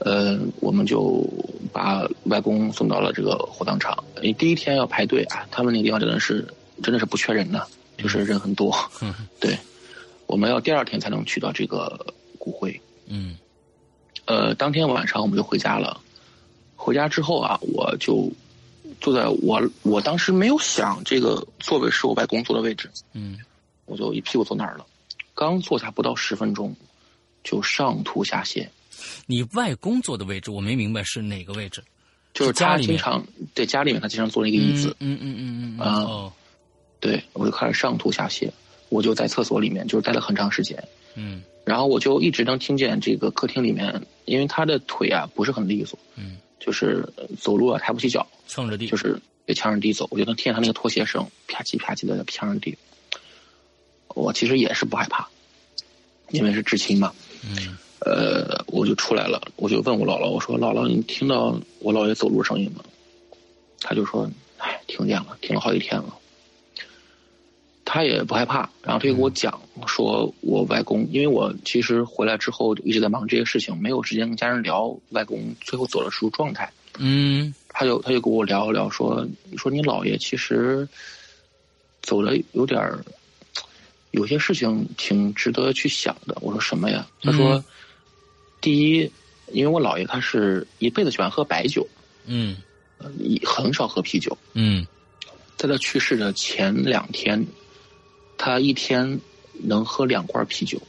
[0.00, 1.24] 呃，我们就
[1.72, 3.96] 把外公送到了这个火葬场。
[4.20, 6.44] 你第一天要排队啊，他们那个地方真的是
[6.82, 7.64] 真的是不缺人的，
[7.96, 8.74] 就是人很多。
[9.00, 9.56] 嗯 对，
[10.30, 12.80] 我们要第二天才能取到这个骨灰。
[13.06, 13.36] 嗯，
[14.26, 16.00] 呃，当天晚上我们就回家了。
[16.76, 18.30] 回家之后啊，我就
[19.00, 22.88] 坐在我我当时没有想这个座位是我外公坐的位置。
[23.12, 23.40] 嗯，
[23.86, 24.86] 我就一屁股坐那儿了。
[25.34, 26.76] 刚坐下不到十分钟，
[27.42, 28.68] 就上吐下泻。
[29.26, 31.82] 你外公坐的位置我没明白是哪个位置，
[32.34, 34.94] 就是家里经常对家里面他经常坐那个椅子。
[35.00, 36.32] 嗯嗯嗯嗯嗯啊哦
[37.00, 38.48] 对，我就开始上吐下泻，
[38.90, 40.76] 我就在厕所里面就是待了很长时间。
[41.14, 52.76] 嗯然后我就一直能听见这个客厅里面，因为他的腿啊不是很利索，嗯，就是呃走路啊抬不起脚，蹭着地，就是被墙上地走，我就能听见他那个拖鞋声，啪叽啪叽的在墙上地。
[54.08, 55.28] 我其实也是不害怕，
[56.30, 57.12] 因为是至亲嘛。
[57.44, 62.82] 嗯呃，我就出来了，我就问我姥姥，我说：“姥姥，你听到我姥爷走路声音吗？”
[63.78, 66.16] 他就说：“哎，听见了，听了好几天了。”
[67.92, 76.72] 他也不害怕，然后他就给我讲说，我外公，因为我其实回来之后一直在忙这些事情，没有时间跟家人聊外公最后走的时候状态。
[76.98, 79.26] 嗯他就他就跟我聊一聊说，
[79.56, 80.88] 说你姥爷其实
[82.00, 83.04] 走的有点儿，
[84.12, 86.38] 有些事情挺值得去想的。
[86.42, 87.04] 我说什么呀？
[87.22, 87.64] 他说，嗯
[88.60, 89.10] 第一，
[89.50, 91.84] 因为我姥爷他是一辈子喜欢喝白酒，
[92.26, 92.56] 嗯
[93.44, 94.38] 很少喝啤酒。
[94.54, 94.86] 嗯
[95.56, 97.44] 在他去世的前两天，
[98.42, 99.20] 他一天
[99.52, 100.80] 能喝两罐啤酒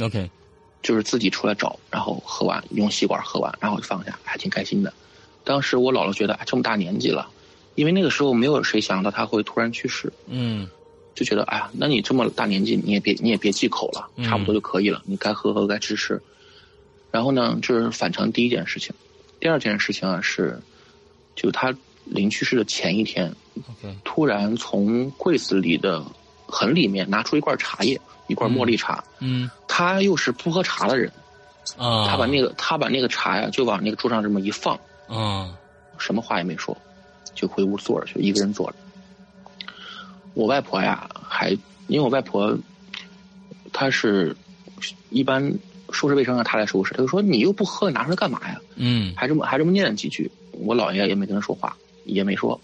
[0.00, 0.30] ，，OK，
[0.82, 4.92] 就是自己出来找，然后喝完，用吸管喝完，然后就放下，还挺开心的。
[5.42, 7.30] 当时我姥姥觉得，哎，这么大年纪了，
[7.74, 10.68] 因为那个时候没有谁想到他会突然去世，嗯
[11.14, 16.20] 就觉得，哎呀，那你这么大年纪，你也别你也别忌口了，嗯差不多就可以了，你该喝喝，该吃吃。
[17.10, 18.94] 然后呢，就是返程第一件事情，
[19.40, 20.60] 第二件事情啊是，
[21.34, 21.74] 就他
[22.04, 26.04] 临去世的前一天，，OK，突然从柜子里的
[26.50, 29.02] 很里面拿出一罐茶叶，一罐茉莉茶。
[29.20, 31.10] 嗯他又是不喝茶的人，
[31.76, 35.56] 啊，他把那个他把那个茶呀就往那个桌上这么一放，啊
[35.98, 36.76] 什么话也没说，
[37.34, 38.76] 就回屋坐着去，一个人坐着。
[40.34, 41.50] 我外婆呀，还
[41.88, 42.56] 因为我外婆，
[43.72, 44.36] 她是
[45.10, 45.52] 一般
[45.92, 48.60] 收拾卫生让她来收拾，她就说你又不喝，拿出来干嘛呀？
[48.76, 50.30] 嗯还这么还这么念几句。
[50.52, 52.60] 我姥爷也没跟她说话，也没说。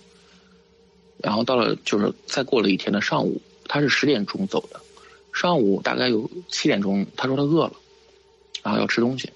[1.18, 4.80] 然后到了就是再过了一天的上午，他是十点钟走的，
[5.32, 7.72] 上午大概有七点钟，他说他饿了，
[8.62, 9.30] 然后要吃东西，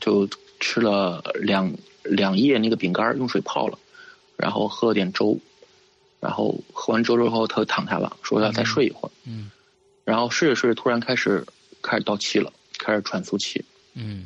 [0.00, 0.28] 就
[0.60, 3.78] 吃了两两叶那个饼干，用水泡了，
[4.36, 5.38] 然后喝了点粥，
[6.20, 9.50] 然后喝完粥之后他就躺下了，说要再睡一会儿，嗯。
[10.04, 11.46] 然后睡着睡着突然开始
[11.80, 14.24] 开始倒气了，开始喘粗气，嗯。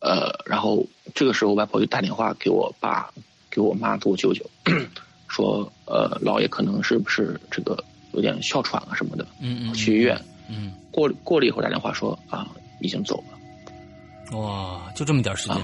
[0.00, 3.12] 呃，然后这个时候，外婆就打电话给我爸、
[3.50, 4.42] 给我妈、给我舅舅，
[5.28, 10.20] 说，呃，姥爷可能是不是这个有点哮喘啊什么的，嗯嗯，去医院。
[10.48, 12.48] 嗯，过过了一会儿打电话说啊，
[12.80, 13.38] 已经走了。
[14.32, 15.56] 嗯，哇，就这么点时间，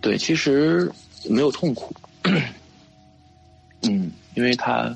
[0.00, 0.90] 对，其实
[1.28, 1.94] 没有痛苦，
[3.82, 4.94] 嗯，因为他，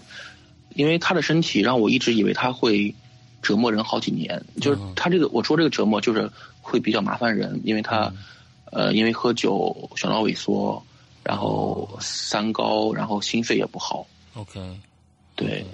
[0.74, 2.92] 因为他的身体让我一直以为他会
[3.42, 4.92] 折磨人好几年，就是嗯。
[4.96, 8.12] 他这个我说这个折磨就是会比较麻烦人，因为他，
[8.72, 10.82] 呃，因为喝酒小脑萎缩，
[11.22, 14.04] 然后三高，然后心肺也不好
[14.34, 14.60] ，OK，
[15.36, 15.64] 对，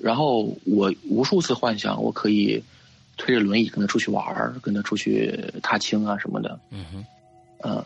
[0.00, 2.62] 然后我无数次幻想我可以
[3.16, 7.06] 推着轮椅跟他出去玩儿，跟他出去踏青啊什么的，嗯哼，
[7.64, 7.84] 嗯，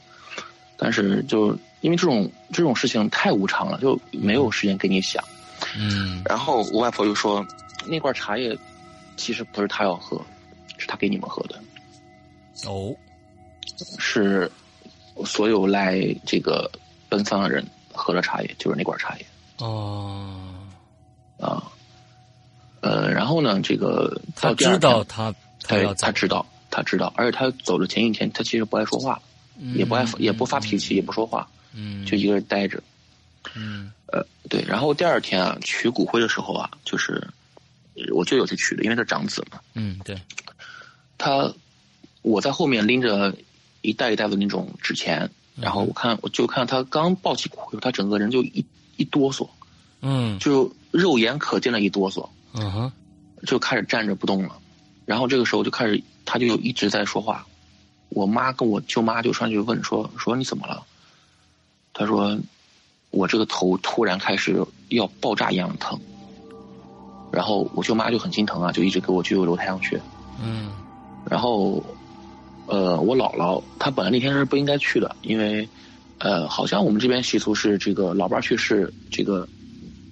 [0.77, 5.25] 但是就因为这种这种事情太无常了，就没有时间给你想。
[5.79, 7.47] 嗯然后我外婆就说，
[7.87, 8.57] 那罐茶叶
[9.17, 10.21] 其实不是她要喝，
[10.77, 11.59] 是她给你们喝的，
[12.69, 12.95] 哦，
[13.99, 14.51] 是
[15.25, 16.71] 所有来这个
[17.09, 19.27] 奔丧的人喝的茶叶，就是那罐茶叶
[19.59, 20.37] 哦，
[21.39, 21.63] 啊。
[22.83, 25.35] 呃，然后呢，这个他知道天他
[25.67, 29.23] 他他，知道，他知道，而且他走的前一天，他其实不爱说话，
[29.75, 32.83] 也不爱也不发脾气，也不说话，嗯，就一个人待着。
[33.55, 37.27] 嗯呃，对，然后第二天啊，取骨灰的时候啊，就是
[37.95, 40.17] 呃我舅舅去取的，因为他长子嘛，嗯对，
[41.19, 41.53] 他
[42.23, 43.35] 我在后面拎着
[43.81, 48.65] 一袋一袋的那种纸钱，然后我看我就看他刚抱起骨灰，他整个人就一
[48.97, 49.49] 一哆嗦，
[50.01, 52.93] 嗯就肉眼可见的一哆嗦，嗯哼，
[53.47, 54.57] 就开始站着不动了。
[55.05, 57.47] 然后这个时候就开始，他就一直在说话。
[58.09, 60.83] 我妈跟我舅妈就上去问说说你怎么了？
[61.95, 62.39] 他说
[63.11, 65.99] 我这个头突然开始要爆炸一样的疼。
[67.33, 70.01] 然后我舅妈就很心疼啊，就一直给我舅舅揉太阳穴。
[70.43, 70.71] 嗯
[71.31, 71.83] 然后，
[72.67, 75.67] 呃，我姥姥她本来那天是不应该去的，因为，
[76.19, 79.49] 呃，好像我们这边习俗是这个老伴儿去世，这个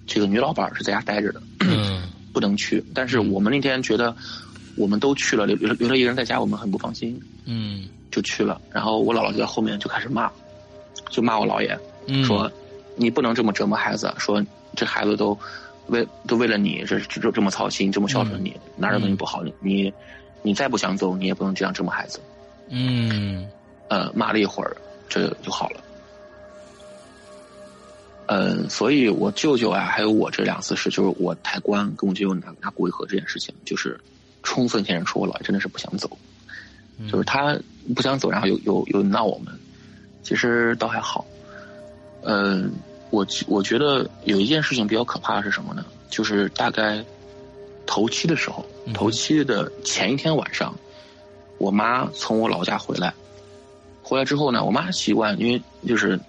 [0.06, 1.79] 这个女老伴儿是在家待着的，嗯
[2.40, 2.82] 不能去。
[2.94, 4.16] 但是我们那天觉得
[4.76, 8.58] 我们都去了，留留留他一个人在家，我们很不放心，嗯就去了。
[8.72, 10.30] 然后我姥姥就在后面就开始骂，
[11.10, 12.50] 就骂我姥爷，嗯，说
[12.96, 14.42] 你不能这么折磨孩子，说
[14.74, 15.38] 这孩子都
[15.88, 19.42] 为都为了你这这这么操心，这么孝顺你，哪儿有东西不好？
[19.42, 19.92] 你你
[20.42, 22.18] 你再不想走，你也不能这样折磨孩子。
[22.70, 23.46] 嗯
[23.88, 24.76] 呃，骂了一会儿，
[25.08, 25.80] 这就好了。
[28.32, 33.98] 嗯、所以我舅舅啊，还有我这两次是，就是我抬棺跟我舅舅拿拿骨灰盒这件事情，就是
[34.44, 36.08] 充分显示出我姥爷真的是不想走，
[37.10, 37.58] 就是他
[37.96, 39.52] 不想走，然后又又又闹我们，
[40.22, 41.26] 其实倒还好。
[42.22, 42.72] 嗯、
[43.10, 45.84] 我我觉得有一件事情比较可怕的是什么呢？
[46.08, 47.04] 就是大概
[47.84, 50.72] 头七的时候，嗯头七的前一天晚上，
[51.58, 53.12] 我妈从我老家回来，
[54.02, 56.20] 回来之后呢，我妈习惯，因为就是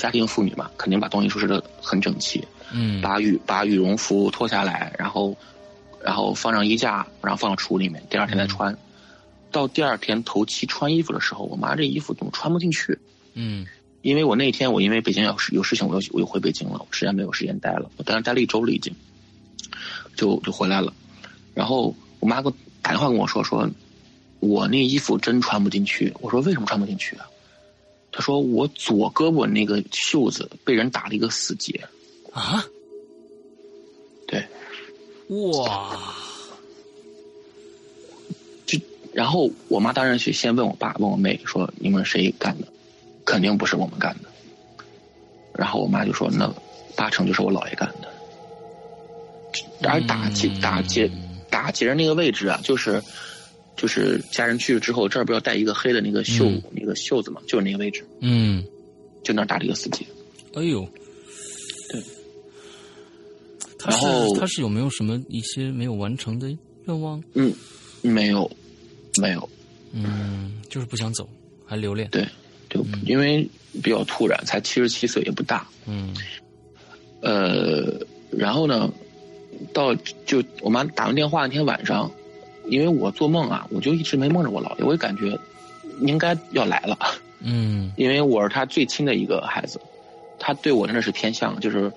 [0.00, 2.42] 家庭妇女嘛，肯定把东西收拾的很整齐，
[2.72, 5.36] 嗯把羽把羽绒服脱下来，然后
[6.02, 8.76] 然后放上衣架，然后放到橱里面，第二天再穿。
[9.52, 12.98] 到第二天头七穿衣服的时候，我妈这衣服怎么穿不进去？
[13.34, 13.66] 嗯
[14.02, 18.94] 因为我那天我因为北京有事有事情，我又我又回北京了，我实在没有时间待了，我当时待了一周了已经，
[20.16, 20.94] 就就回来了。
[21.52, 23.68] 然后我妈给我打电话跟我说说，
[24.38, 26.14] 我那衣服真穿不进去。
[26.20, 27.26] 我说为什么穿不进去啊？
[28.12, 31.88] 她说我左胳膊那个袖子被人打了一个死结。
[32.32, 32.64] 啊
[34.26, 34.46] 对，
[35.28, 35.98] 哇
[38.64, 38.78] 就
[39.12, 42.68] 然后我妈当然去先问我爸问我妹说你们谁干的？
[43.24, 44.28] 肯定不是我们干的。
[45.54, 46.52] 然后我妈就说那
[46.94, 48.08] 八成就是我姥爷干的。
[49.88, 51.10] 而打结嗯打结
[51.48, 53.02] 打结的那个位置啊，就是
[53.80, 58.62] 就是家人去了之后，这儿不要带一个黑的那个袖、嗯那个袖子嘛，就是那个位置，嗯，
[59.24, 60.04] 就那儿打了一个死结。
[60.54, 60.86] 哎呦，
[61.90, 62.02] 对，
[63.78, 66.54] 他然后是他是有没有什么一些没有完成的
[66.86, 67.22] 愿望？
[67.32, 67.50] 嗯，
[68.02, 68.50] 没有，
[69.18, 69.48] 没有，
[69.94, 71.26] 嗯，就是不想走，
[71.64, 72.06] 还留恋。
[72.10, 72.28] 对，
[72.68, 73.48] 就因为
[73.82, 75.66] 比较突然，才七十七岁，也不大。
[75.86, 76.14] 嗯
[77.22, 77.98] 呃，
[78.30, 78.92] 然后呢，
[79.72, 79.94] 到
[80.26, 82.10] 就我妈打完电话那天晚上，
[82.70, 85.38] 因为我做梦啊，我就一直没梦着我姥爷，我就感觉
[86.00, 86.96] 应该要来了，
[87.40, 87.92] 嗯。
[87.98, 89.80] 因为我是他最亲的一个孩子，
[90.38, 91.92] 他对我真的是偏向，就是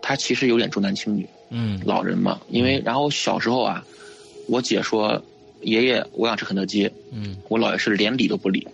[0.00, 1.80] 他其实有点重男轻女，嗯。
[1.84, 2.40] 老人嘛。
[2.48, 3.84] 因为然后小时候啊，
[4.48, 5.20] 我姐说
[5.62, 7.36] 爷爷我想吃肯德基，嗯。
[7.48, 8.66] 我姥爷是连理都不理。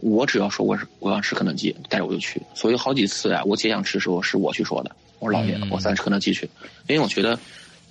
[0.00, 2.42] 我只要说我是我想吃肯德基，带着我就去。
[2.54, 6.46] 所以好几次啊，我姐想吃的时候是我去说的，我说姥爷嗯，我咱吃肯德基去，
[6.88, 7.38] 因为我觉得，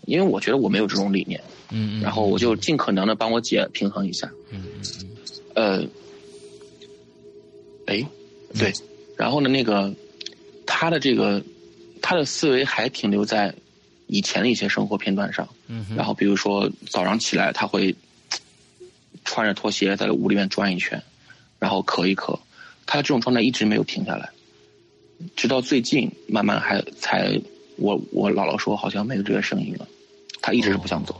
[0.05, 1.41] 因为我觉得我没有这种理念，
[1.73, 4.31] 嗯，然后我就尽可能的帮我姐平衡一下。
[4.51, 5.09] 嗯嗯
[5.55, 5.87] 呃，
[7.87, 8.07] 哎，
[8.57, 8.71] 对，
[9.17, 9.93] 然后呢，那个
[10.65, 11.43] 他的这个
[12.01, 13.53] 他的思维还停留在
[14.07, 15.47] 以前的一些生活片段上。
[15.67, 17.95] 嗯，然后比如说早上起来，他会
[19.25, 21.01] 穿着拖鞋在屋里面转一圈，
[21.59, 22.39] 然后咳一咳，
[22.85, 24.29] 他这种状态一直没有停下来，
[25.35, 27.39] 直到最近慢慢还才
[27.77, 29.87] 我我姥姥说好像没有这个声音了，
[30.41, 31.19] 他一直是不想走。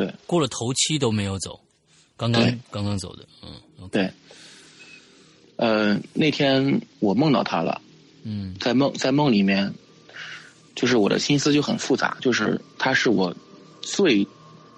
[0.00, 0.14] 对。
[0.26, 1.60] 过了头七都没有走，
[2.16, 4.10] 刚刚刚刚走的，嗯对，
[5.56, 7.82] 呃，那天我梦到他了，
[8.22, 8.56] 嗯。
[8.58, 9.74] 在梦在梦里面，
[10.74, 13.34] 就是我的心思就很复杂，就是他是我
[13.82, 14.26] 最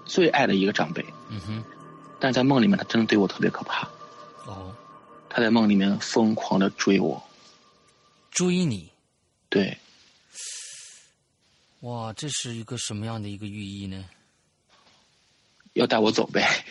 [0.05, 1.05] 最爱的一个长辈。
[1.29, 1.65] 嗯哼，
[2.19, 3.89] 但在梦里面，他真的对我特别可怕。
[4.47, 4.75] 哦，
[5.29, 7.23] 他在梦里面疯狂的追我，
[8.33, 8.91] 追你，
[9.49, 9.79] 对，
[11.81, 14.05] 哇，这是一个什么样的一个寓意呢？
[15.75, 16.65] 要带我走呗。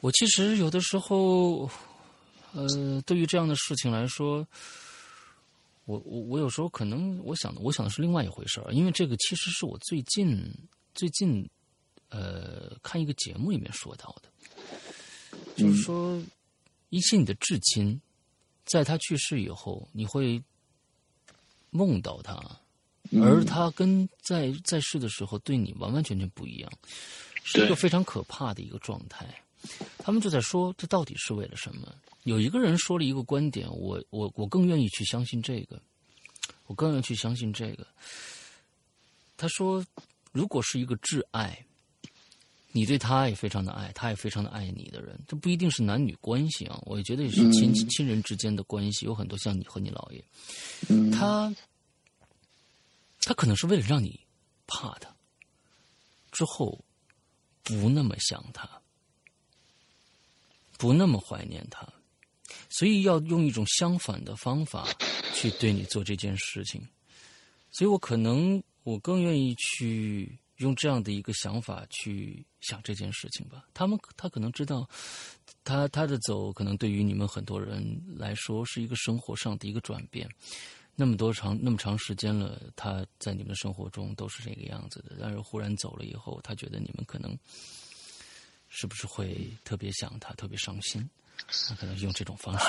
[0.00, 1.70] 我其实有的时候，
[2.52, 4.46] 呃，对于这样的事情来说，
[5.86, 10.52] 我我我有时候可能我想我想的是另外一回事儿，因为这个其实是我最近
[10.94, 11.48] 最近
[12.10, 14.28] 呃看一个节目里面说到的，
[15.56, 16.22] 就是说
[16.90, 17.98] 一些你的至亲，
[18.66, 20.42] 在他去世以后，你会
[21.70, 22.38] 梦到他，
[23.22, 26.72] 而他跟在在世的时候对你完完全全不一样，
[27.44, 29.24] 是一个非常可怕的一个状态。
[29.98, 31.94] 他们就在说，这到底是为了什么？
[32.24, 35.80] 有一个人说了一个观点，我我我更愿意去相信这个，
[36.66, 37.86] 我更愿意去相信这个。
[39.36, 39.84] 他说，
[40.32, 41.64] 如果是一个挚爱，
[42.72, 50.24] 你对他也非常的爱，他也非常的爱你的人，这不一定是男女关系啊，我也觉得也是亲、嗯亲人之间的关系，有很多像你和你姥爷，
[50.88, 51.54] 嗯，他
[53.20, 54.18] 他可能是为了让你
[54.66, 55.14] 怕他，
[56.32, 56.78] 之后
[57.64, 58.68] 不那么想他，
[60.78, 61.88] 不那么怀念他，
[62.68, 64.86] 所以要用一种相反的方法
[65.32, 66.86] 去对你做这件事情。
[67.70, 73.64] 所以我可能我更愿意去用这样的一个想法去想这件事情吧。
[73.74, 74.88] 他们他可能知道，
[75.64, 77.82] 他他的走可能对于你们很多人
[78.16, 80.28] 来说是一个生活上的一个转变。
[80.96, 85.16] 那么多长那么长时间了，他在你们的生活中都是这个样子的。
[85.20, 87.36] 但是忽然走了以后，他觉得你们可能
[88.68, 91.08] 是不是会特别想他，特别伤心？
[91.68, 92.66] 他可能用这种方式，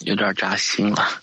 [0.00, 1.22] 有点扎心了，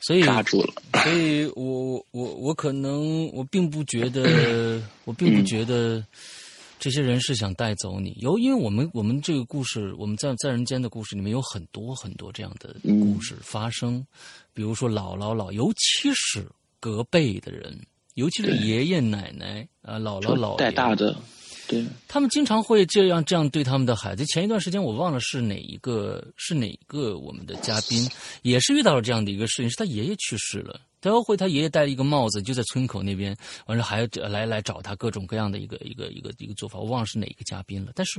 [0.00, 0.72] 所以扎住了。
[1.02, 6.06] 所以我我我可能我并不觉得，我并不觉得
[6.82, 8.12] 这些人是想带走你。
[8.20, 14.04] 有，因为我们我们这个故事，我们在在人间的故事里面有很多很多这样的故事发生。
[14.52, 16.44] 比如说姥姥姥，尤其是
[16.80, 17.78] 隔辈的人，
[18.14, 21.16] 尤其是爷爷奶奶啊，姥姥姥爷带大的，
[21.68, 24.26] 对，他们经常会这样这样对他们的孩子。
[24.26, 28.10] 前一段时间我忘了是哪一个是哪个我们的嘉宾，
[28.42, 33.36] 也是遇到了这样的一个事情，是他爷爷去世了，他会他爷爷戴了一个帽子，就在村口那边，
[33.66, 37.92] 完了还来来找他各种各样的一个一个一个一个做法，我忘了是哪一个嘉宾了。
[37.94, 38.18] 但是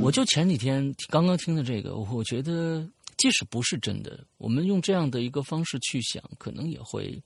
[0.00, 2.88] 我就前几天刚刚听的这个，我觉得。
[3.16, 7.16] 即使不是真的，我们用这样的一个方式去想，可能也会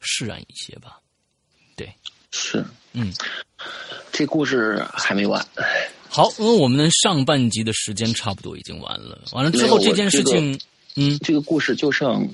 [0.00, 0.98] 释然一些吧。
[1.76, 1.94] 对，
[2.30, 3.12] 是，嗯，
[4.10, 5.46] 这故事还没完。
[6.08, 10.58] 好，因为我们上半集的时间差不多已经完了，完了之后这件事情，
[10.96, 12.28] 嗯，这个故事就剩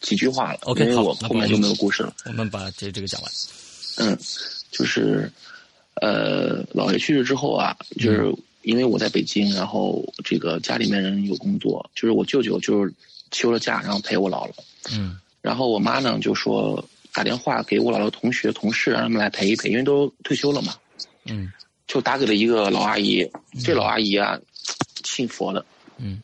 [0.00, 0.58] 几句话了。
[0.62, 2.14] OK，好，我后面就没有故事了。
[2.26, 3.30] 我们把这这个讲完。
[3.98, 4.18] 嗯，
[4.70, 5.30] 就是
[6.00, 8.34] 呃，姥爷去世之后啊，就是。
[8.64, 12.90] 因为我在北京，然后这个家里面人有工作，就是我舅舅就是
[13.30, 14.52] 休了假，然后陪我姥姥。
[14.90, 15.18] 嗯。
[15.42, 20.74] 然后我妈呢就说打电话给我姥姥同学同事，让他们来陪一陪，因为都退休了嘛。
[21.26, 21.52] 嗯。
[21.86, 23.30] 就打给了一个老阿姨，
[23.62, 24.40] 这老阿姨啊，
[25.04, 25.62] 信佛的。
[25.98, 26.22] 嗯。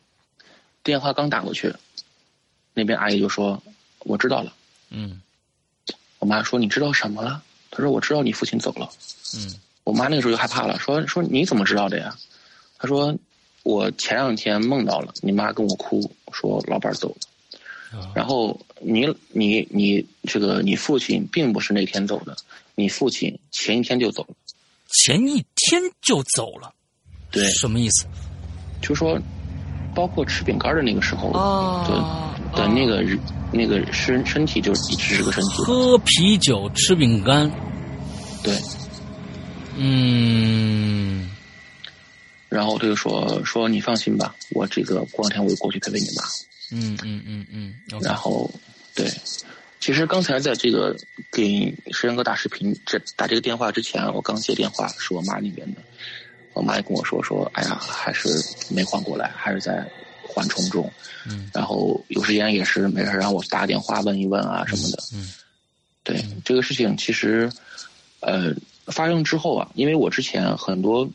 [0.82, 1.72] 电话刚打过去，
[2.74, 3.62] 那边阿姨就说
[4.00, 4.52] ：“我知道了。”
[4.90, 5.20] 嗯。
[6.18, 8.90] 我妈说：“你知道什么了？”她说：“我知道你父亲走了。”
[9.36, 9.54] 嗯。
[9.84, 12.16] 我妈那个时候就害怕了，说：“说你怎么知道的呀？”
[12.78, 13.16] 她说
[13.64, 17.16] ：“我前两天梦到了你妈跟我哭，说老伴走了。
[18.14, 22.36] 然后你你你这个你父亲并不是那天走的，
[22.76, 24.34] 你父亲前一天就走了，
[24.92, 26.72] 前一天就走了。
[27.32, 28.06] 对，什么意思？
[28.80, 29.20] 就说
[29.94, 31.30] 包括吃饼干的那个时候
[31.86, 33.04] 对的那个
[33.52, 35.62] 那个身身体就一直是个身体。
[35.62, 37.50] 喝啤酒吃饼干，
[38.42, 38.58] 对，
[39.76, 41.30] 嗯。”
[42.50, 46.24] 然后他就说：“说你放心吧，我这个过两天我就过去陪陪你妈。”
[46.72, 47.74] 嗯嗯嗯嗯。
[48.00, 48.50] 然后，
[48.92, 49.08] 对，
[49.78, 50.96] 其实刚才在这个
[51.30, 55.80] 给石岩哥打视频、这打这个电话之前，我刚接电话是我妈那边的，
[56.60, 58.28] 我妈也跟我说说：“哎呀，还是
[58.68, 59.84] 没缓过来，还是在
[60.22, 60.92] 缓冲中。”
[61.26, 61.50] 嗯。
[61.54, 65.02] 然后有时间也是没事让我打电话问一问啊什么的。
[65.14, 65.32] 嗯。
[66.04, 67.50] 对这个事情，其实
[68.20, 68.54] 呃
[68.86, 71.10] 发生之后啊，因为我之前很多。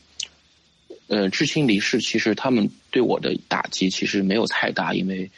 [1.08, 5.30] 呃，至亲离世，其实他们对我的打击其实没有太大，因为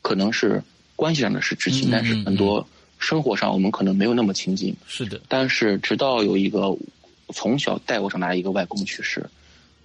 [0.00, 0.62] 可能是
[0.96, 2.66] 关系上的是至亲，但是很多
[2.98, 4.74] 生活上我们可能没有那么亲近。
[4.88, 5.20] 是的。
[5.28, 6.74] 但是直到有一个
[7.34, 9.22] 从小带我长大的一个外公去世，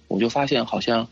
[0.08, 1.06] 我就发现好像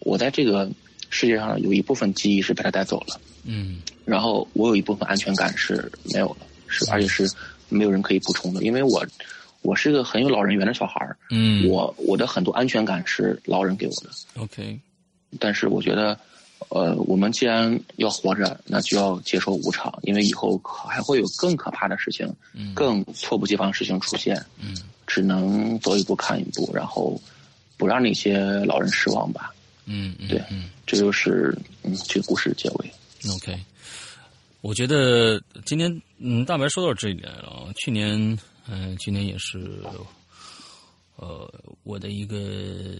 [0.00, 0.70] 我在这个
[1.10, 3.20] 世界上有一部分记忆是被他带走了。
[3.44, 3.82] 嗯。
[4.04, 7.30] 然后我有一部分安全感是没有了，是而且是
[7.68, 9.06] 没有人可以补充的，因为我。
[9.62, 14.10] 我是个很有老人缘的小孩儿，嗯，我我的很多安全感是老人给我的。
[14.40, 14.78] OK，
[15.40, 16.16] 但是我觉得，
[16.68, 24.76] 呃，我们既然要活着，那就要接受无常，因为以后还会有更可怕的事情，嗯，更猝不及防的事情出现，嗯，
[25.08, 27.20] 只能走一步看一步，然后
[27.78, 29.54] 不让那些老人失望吧。
[29.86, 32.92] 嗯，对，嗯，这就是嗯这个故事结尾。
[33.34, 33.58] OK，
[34.60, 38.38] 我觉得今天嗯大白说到这里来了，去年。
[38.70, 39.82] 嗯，去年也是，
[41.16, 41.50] 呃，
[41.84, 42.98] 我的一个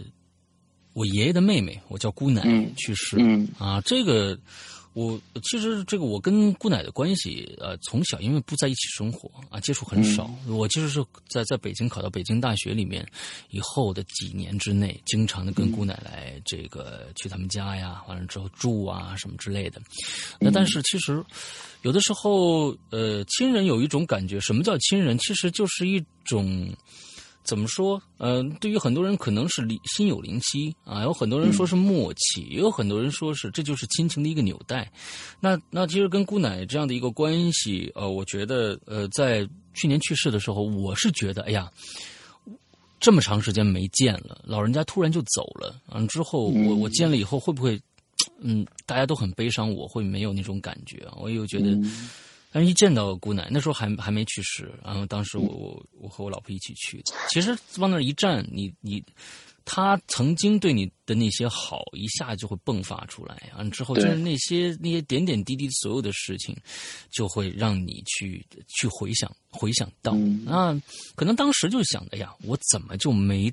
[0.94, 2.42] 我爷爷的妹妹，我叫姑奶
[2.74, 3.18] 去世。
[3.18, 4.34] 嗯啊，这个
[4.98, 10.30] 我其实这个我跟姑奶的关系，呃，从小因为不在一起生活啊，接触很少。
[10.48, 13.06] 我其实是在在北京考到北京大学里面
[13.50, 19.80] 以后的几年之内，经常的跟姑奶奶这个去他们家呀，完了之后住啊什么之类的。
[20.40, 21.24] 那但是其实。
[21.82, 25.16] 有的时候，呃，亲人有一种感觉，什么叫亲人？
[25.18, 26.68] 其实就是一种
[27.48, 27.98] 怎么说？
[28.18, 34.86] 呃，对于很多人可能是心有灵犀啊，有很多人说是默契，也有很多人说是这就是亲情的一个纽带。
[35.40, 41.72] 那那其实跟姑奶这样的一个关系，呃，我觉得呃，在去年去世的时候，我是觉得，哎呀，
[43.00, 47.80] 这么长时间没见了，老人家突然就走了，嗯，之后我我见了以后会不会，
[48.40, 51.70] 嗯，大家都很悲伤，我会没有那种感觉，我又觉得。
[52.50, 57.12] 但是，一见到姑奶，那时候还还没去世，然后当时我我我和我老婆一起去的。
[57.28, 59.04] 其实往那一站，你你，
[59.64, 63.62] 他曾经对你的那些好，一下就会迸发出来啊！
[63.64, 66.56] 之后就是那些那些点点滴滴所有的事情，
[67.10, 70.74] 就会让你去去回想回想到啊，
[71.16, 73.52] 可能当时就想的呀，我怎么就没。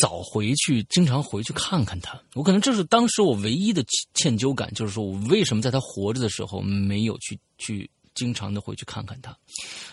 [0.00, 2.20] 早回去，经常回去看看他。
[2.34, 3.84] 我可能这是当时我唯一的
[4.14, 9.36] 歉疚感，就是说我为什么在他活着的时候没有去去经常的回去看看他。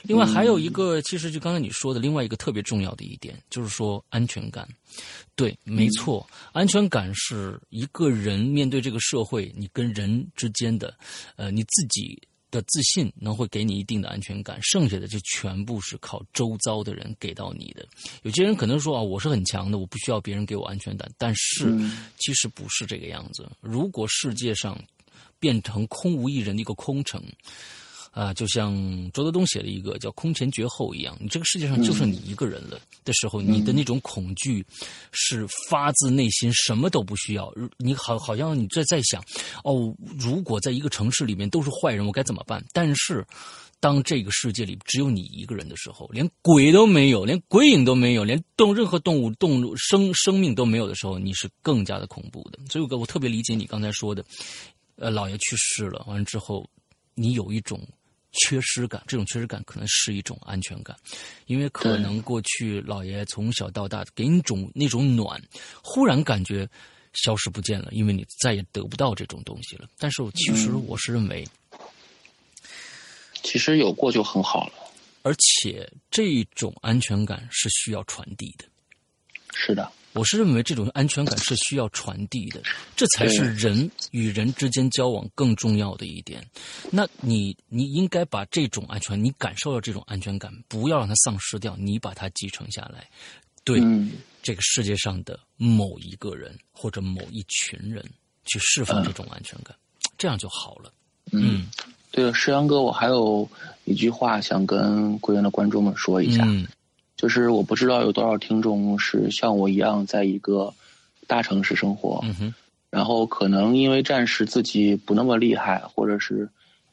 [0.01, 4.67] 另外还有一个，其实就刚才你说的另外一个特别重要的一点，就是说安全感。
[5.35, 10.95] 对，没错，安全感是一个人面对这个社会，你跟人之间的，
[11.35, 12.21] 呃，你自己。
[12.53, 17.83] 的自信能会给你一定的安全感，剩下的就全部是靠周遭的人给到你的。
[18.21, 21.75] 有些人可能说啊，我是很强的，我不需要别人给我安全感，但是
[22.19, 23.51] 其实不是这个样子。
[23.59, 24.79] 如果世界上
[25.39, 27.19] 变成空无一人的一个空城。
[28.13, 28.71] 啊，就像
[29.11, 34.63] 周德东写的一个叫“空前绝后”一样，你这个世界上就剩你一个人了的时候，你的那种恐惧
[35.11, 37.51] 是发自内心，什么都不需要。
[37.79, 39.19] 你好，好像你在在想，
[39.63, 42.63] 哦，如果在一个城市里面都是坏人，我该怎么办？
[42.71, 43.25] 但是，
[43.79, 52.59] 当这个世界里只有你一个人的时候，连鬼都没有，连鬼影都没有，连动任何动物、动物生生命都没有的时候，你是更加的恐怖的。
[52.69, 54.23] 所以，我我特别理解你刚才说的，
[54.97, 56.69] 呃，姥爷去世了，完了之后，
[57.15, 57.81] 你有一种。
[58.33, 60.95] 缺失感，这种缺失感可能是一种安全感，
[61.45, 65.41] 因为可能过去老爷从小到大给你种那种暖，
[65.83, 66.67] 忽然感觉
[67.13, 69.87] 消失不见了，因为你再也得不到这种东西了。
[69.97, 71.47] 但是其实我是认为，
[73.43, 74.73] 其实有过就很好了，
[75.21, 78.65] 而且这种安全感是需要传递的。
[79.53, 79.91] 是的。
[80.13, 82.61] 我是认为这种安全感是需要传递的，
[82.95, 86.45] 这才是人与人之间交往更重要的一点。
[86.91, 93.09] 那你你应该把这种安全，你感受到这种安全感，不要让它丧失掉，你把它继承下来，
[93.63, 93.81] 对
[94.41, 98.03] 这个世界上的某一个人或者某一群人
[98.45, 99.75] 去释放这种安全感，
[100.17, 100.91] 这样就好了。
[101.31, 101.67] 嗯，
[102.11, 103.49] 对了，石阳哥，我还有
[103.85, 106.45] 一句话想跟贵院的观众们说一下。
[107.23, 110.73] 就是我不知道有多少听众是像我一样在一个
[111.25, 112.21] 大城市生活，
[112.89, 116.49] 然后可能因为暂时自己不那么厉害，或者是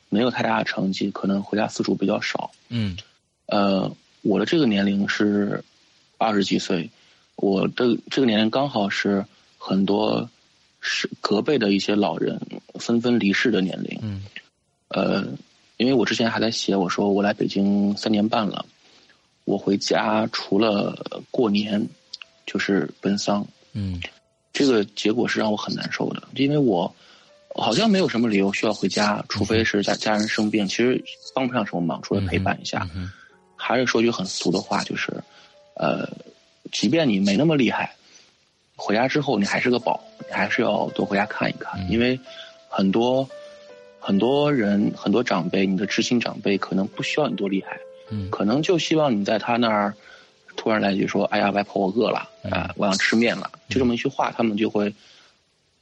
[0.08, 2.52] 没有太大的成绩，可能回家次数比较少。
[2.68, 2.96] 嗯，
[3.46, 3.90] 呃，
[4.22, 5.64] 我的这个年龄是
[6.16, 6.88] 二十几岁，
[7.34, 9.24] 我的这个年龄刚好是
[9.58, 10.30] 很多
[10.80, 12.40] 是隔辈的一些老人
[12.74, 13.98] 纷纷离世的年龄。
[14.00, 14.22] 嗯，
[14.90, 15.26] 呃，
[15.76, 18.64] 因为我之前还在写，我说我来北京三年半了。
[19.44, 21.88] 我回家除了过年，
[22.46, 23.46] 就是奔丧。
[23.72, 24.00] 嗯，
[24.52, 26.92] 这个结果是让我很难受的，因为我
[27.54, 31.02] 好像没有什么理由需要回家，除非是家家人生病，其实
[31.34, 32.88] 帮不上什么忙，除了陪伴一下。
[33.62, 35.12] 还是说句很俗的话，就是，
[35.74, 36.08] 呃，
[36.72, 37.94] 即便你没那么厉害，
[38.74, 42.18] 回家之后你还是个宝，你还是要多回家看一看，因为
[42.68, 43.28] 很多
[44.00, 47.78] 很多人很多长辈，你的知心长辈可能不需要你多厉害。
[48.30, 49.94] 可能就希望你在他那儿
[50.56, 54.92] 突然来一句说：“哎呀，外婆，我饿了啊，我想吃面了。”就这么一句话，他们就会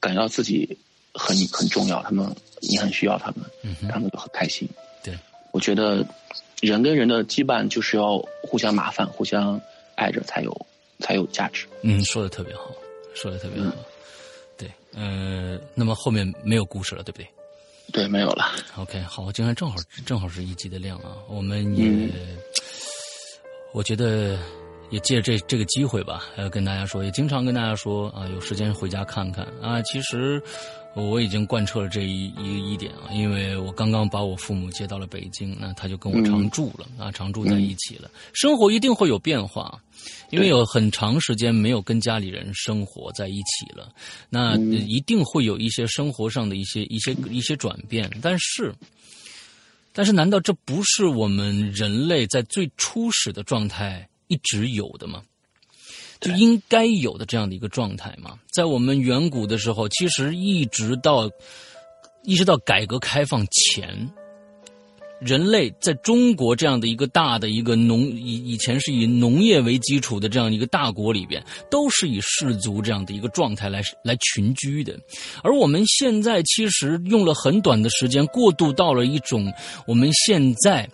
[0.01, 0.76] 感觉到自己
[1.14, 2.26] 很 很重要，他们
[2.61, 3.45] 你很需要他们，
[3.91, 4.68] 他们就很开心。
[5.03, 5.14] 对，
[5.53, 6.07] 我觉得
[6.61, 9.61] 人跟人的羁绊就是要互相麻烦、互相
[9.95, 10.66] 爱着才有
[11.01, 11.66] 才有价值。
[11.83, 12.70] 嗯，说的特别好，
[13.14, 13.72] 说的特别好。
[14.57, 17.26] 对，呃，那么后面没有故事了，对不对？
[17.93, 18.45] 对，没有了。
[18.76, 22.09] OK，好，今天正好正好是一集的量啊，我们也，
[23.72, 24.39] 我觉得
[24.91, 29.80] 也借这这个机会吧，要跟大家说，也经常跟大家说啊，有时间回家看看啊。
[29.82, 30.43] 其实
[30.95, 39.80] 我已经贯彻了这一一一点啊，因为我刚刚把我父母接到了北京，那他就跟我常住了啊，常住在一起了，生活一定会有变化。
[40.30, 43.91] 因为有很长时间没有跟家里人生活在一起了，
[44.28, 48.09] 那一定会有一些生活上的一些一些一些转变。
[48.22, 48.72] 但是，
[49.93, 55.22] 但是，难道这不是我们人类在最初始的状态一直有的吗？
[56.20, 58.39] 就应该有的这样的一个状态嘛？
[58.51, 61.31] 在我们远古的时候，其实一直到
[62.24, 64.11] 一直到改革开放前，
[65.20, 74.99] 人类在中国这样的一个大的一个农以以前是以农业为基础的这样一个大国里边，都是以氏族这样的一个状态来来群居的。
[75.45, 79.53] 而我们现在其实用了很短的时间，过渡到了一种
[79.87, 80.91] 我们现在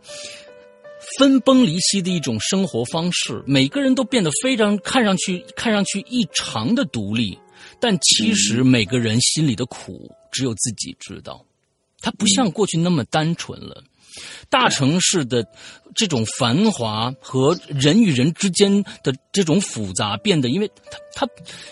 [1.19, 7.39] 分崩离析的一种生活方式，每个人都变得非常看上去看上去异常的独立，
[7.81, 11.45] 但其实每个人心里的苦只有自己知道。
[12.01, 13.83] 它不像过去那么单纯了。
[14.49, 15.45] 大城市的
[15.93, 21.29] 这种繁华和人与人之间的这种复杂，变得因为它它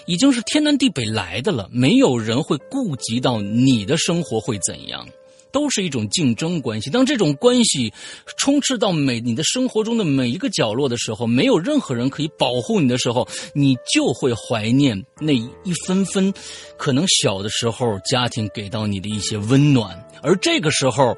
[0.07, 5.07] 已经是天南地北来的了，没有人会顾及到你的生活会怎样，
[5.53, 6.90] 都是一种竞争关系。
[6.90, 7.92] 当这种关系
[8.36, 16.32] 充斥到每你的生活中的每一个角落的时候，没有任何人可以保护你的时候，你就会怀念那一分分
[16.76, 21.16] 可能小的时候家庭给到你的一些温暖，而这个时候。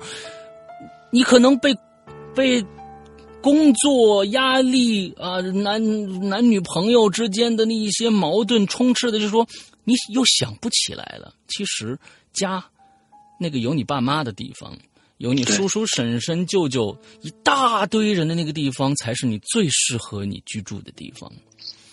[1.10, 1.72] 你可能被
[2.34, 2.60] 被
[3.40, 9.46] 工作压力啊，男男女朋友之间的那一些矛盾充斥的，就是说
[9.84, 11.32] 你又想不起来了。
[11.46, 11.96] 其实
[12.32, 12.64] 家
[13.38, 14.76] 那个有你爸妈的地方，
[15.18, 21.30] 有你叔叔婶婶舅舅一大堆人的那个地方，才是你最适合你居住的地方。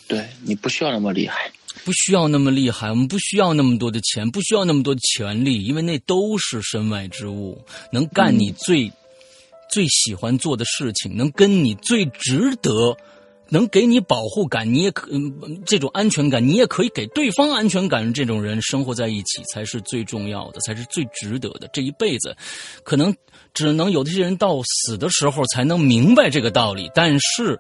[0.08, 1.52] 对你不需要那么厉害，
[1.86, 8.92] 不需要那么厉害，我们不需要那么多的钱，不需要那么多的权利，因为那都是身外之物，能干你最。
[9.74, 12.98] 最喜欢做的事情，能跟你最值得，
[13.54, 15.12] 能给你保护感，你也可
[15.66, 18.14] 这种安全感，你也可以给对方安全感。
[18.14, 21.70] 这种人生活在一起才是最重要的，才是最值得的。
[21.74, 22.34] 这一辈子，
[22.84, 23.14] 可能
[23.54, 26.90] 只能有这些人到死的时候才能明白这个道理。
[26.96, 27.60] 但是，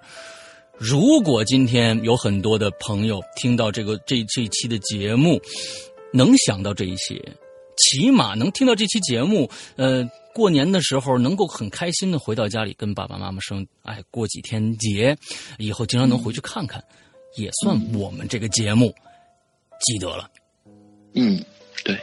[0.78, 5.42] 如果今天有很多的朋友听到这个这这期的节目，
[6.14, 7.22] 能想到这一些，
[7.76, 10.10] 起码能听到这期节目，呃。
[10.34, 15.18] 过年的时候能够很开心的回到家里跟爸爸妈妈生，哎，过几天节，
[15.58, 16.84] 以后经常能回去看看，
[17.36, 18.94] 也算我们这个节目
[19.80, 20.30] 积德了。
[21.14, 21.44] 嗯，
[21.84, 22.00] 对。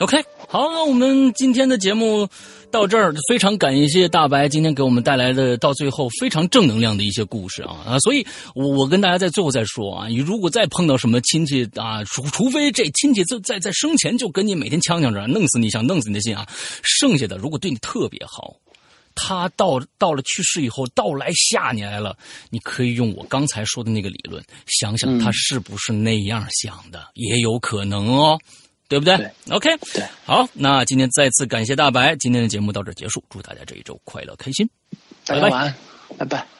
[0.00, 2.28] OK，好，那我们今天的节目。
[2.70, 7.98] 到这儿，非常感谢大白今天给我们带来的到最后非常正能量的一些故事啊啊！
[8.00, 16.46] 所以，我我跟大家在最后再说啊，你如果再碰到什么亲戚啊，除除非这亲戚在在在生前就跟你每天呛呛着，弄死你想弄死你的心啊，
[16.82, 18.54] 剩下的如果对你特别好，
[19.14, 22.14] 他到到了去世以后到来吓你来了，
[22.50, 28.38] 你可以用我刚才说的那个理论，想想他是不是那样想的，也有可能哦。
[28.88, 29.14] 对不对
[29.50, 34.68] ？OK，对，好，那今天再次感谢大白，今天的节目到这结束，祝大家这一周快乐开心，
[35.26, 35.74] 拜拜，
[36.16, 36.57] 拜拜。